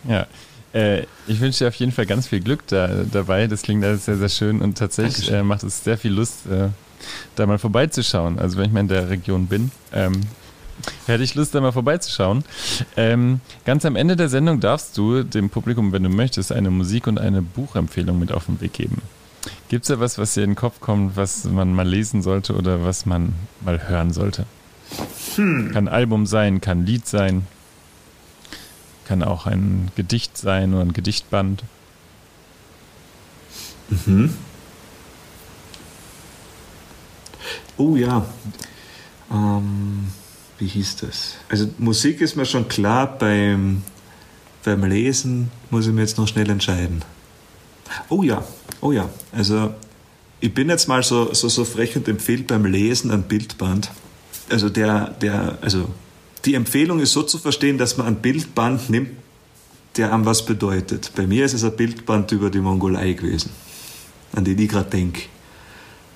[0.08, 0.26] Ja,
[0.72, 3.46] äh, ich wünsche dir auf jeden Fall ganz viel Glück da, dabei.
[3.46, 6.68] Das klingt alles sehr, sehr schön und tatsächlich äh, macht es sehr viel Lust, äh,
[7.34, 8.38] da mal vorbeizuschauen.
[8.38, 10.20] Also wenn ich mal in der Region bin, ähm,
[11.06, 12.44] hätte ich Lust, da mal vorbeizuschauen.
[12.96, 17.06] Ähm, ganz am Ende der Sendung darfst du dem Publikum, wenn du möchtest, eine Musik-
[17.06, 19.00] und eine Buchempfehlung mit auf den Weg geben.
[19.68, 22.54] Gibt es da was, was dir in den Kopf kommt, was man mal lesen sollte
[22.54, 24.46] oder was man mal hören sollte?
[25.34, 25.72] Hm.
[25.72, 27.46] Kann Album sein, kann Lied sein.
[29.06, 31.64] Kann auch ein Gedicht sein oder ein Gedichtband.
[33.88, 34.34] Mhm.
[37.76, 38.24] Oh ja.
[39.30, 40.08] Ähm,
[40.58, 41.34] wie hieß das?
[41.48, 43.82] Also Musik ist mir schon klar, beim,
[44.64, 47.02] beim Lesen muss ich mir jetzt noch schnell entscheiden.
[48.08, 48.44] Oh ja,
[48.80, 49.08] oh ja.
[49.32, 49.74] Also
[50.40, 53.90] ich bin jetzt mal so, so, so frech und empfehle beim Lesen ein Bildband.
[54.50, 55.88] Also der, der, also
[56.44, 59.10] die Empfehlung ist so zu verstehen, dass man ein Bildband nimmt,
[59.96, 61.12] der einem was bedeutet.
[61.16, 63.50] Bei mir ist es ein Bildband über die Mongolei gewesen,
[64.34, 65.22] an die ich gerade denke.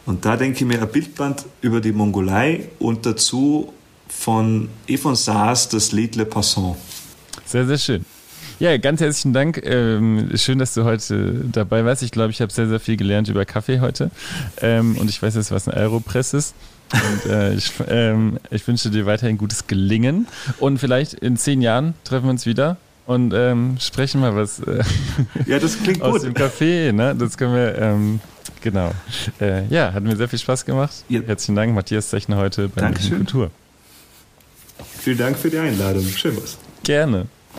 [0.07, 3.73] Und da denke ich mir ein Bildband über die Mongolei und dazu
[4.09, 6.77] von Yvonne Saas das Lied Le Passant.
[7.47, 8.05] Sehr, sehr schön.
[8.61, 9.65] Ja, ganz herzlichen Dank.
[9.65, 12.03] Ähm, schön, dass du heute dabei warst.
[12.03, 14.11] Ich glaube, ich habe sehr, sehr viel gelernt über Kaffee heute.
[14.61, 16.55] Ähm, und ich weiß jetzt, was ein Aeropress ist.
[16.93, 20.29] Und äh, ich, ähm, ich, wünsche dir weiterhin gutes Gelingen.
[20.59, 23.33] Und vielleicht in zehn Jahren treffen wir uns wieder und
[23.81, 24.85] sprechen mal was äh,
[25.47, 26.25] ja, das klingt aus gut.
[26.25, 26.93] dem Café.
[26.93, 27.17] Ne?
[27.19, 28.21] Das können wir,
[28.61, 28.93] genau.
[29.41, 30.93] Äh, ja, hat mir sehr viel Spaß gemacht.
[31.09, 31.23] Ja.
[31.23, 33.51] Herzlichen Dank, Matthias Zechner heute bei Kultur.
[34.99, 36.05] Vielen Dank für die Einladung.
[36.05, 36.59] Schön was.
[36.85, 37.27] Gerne.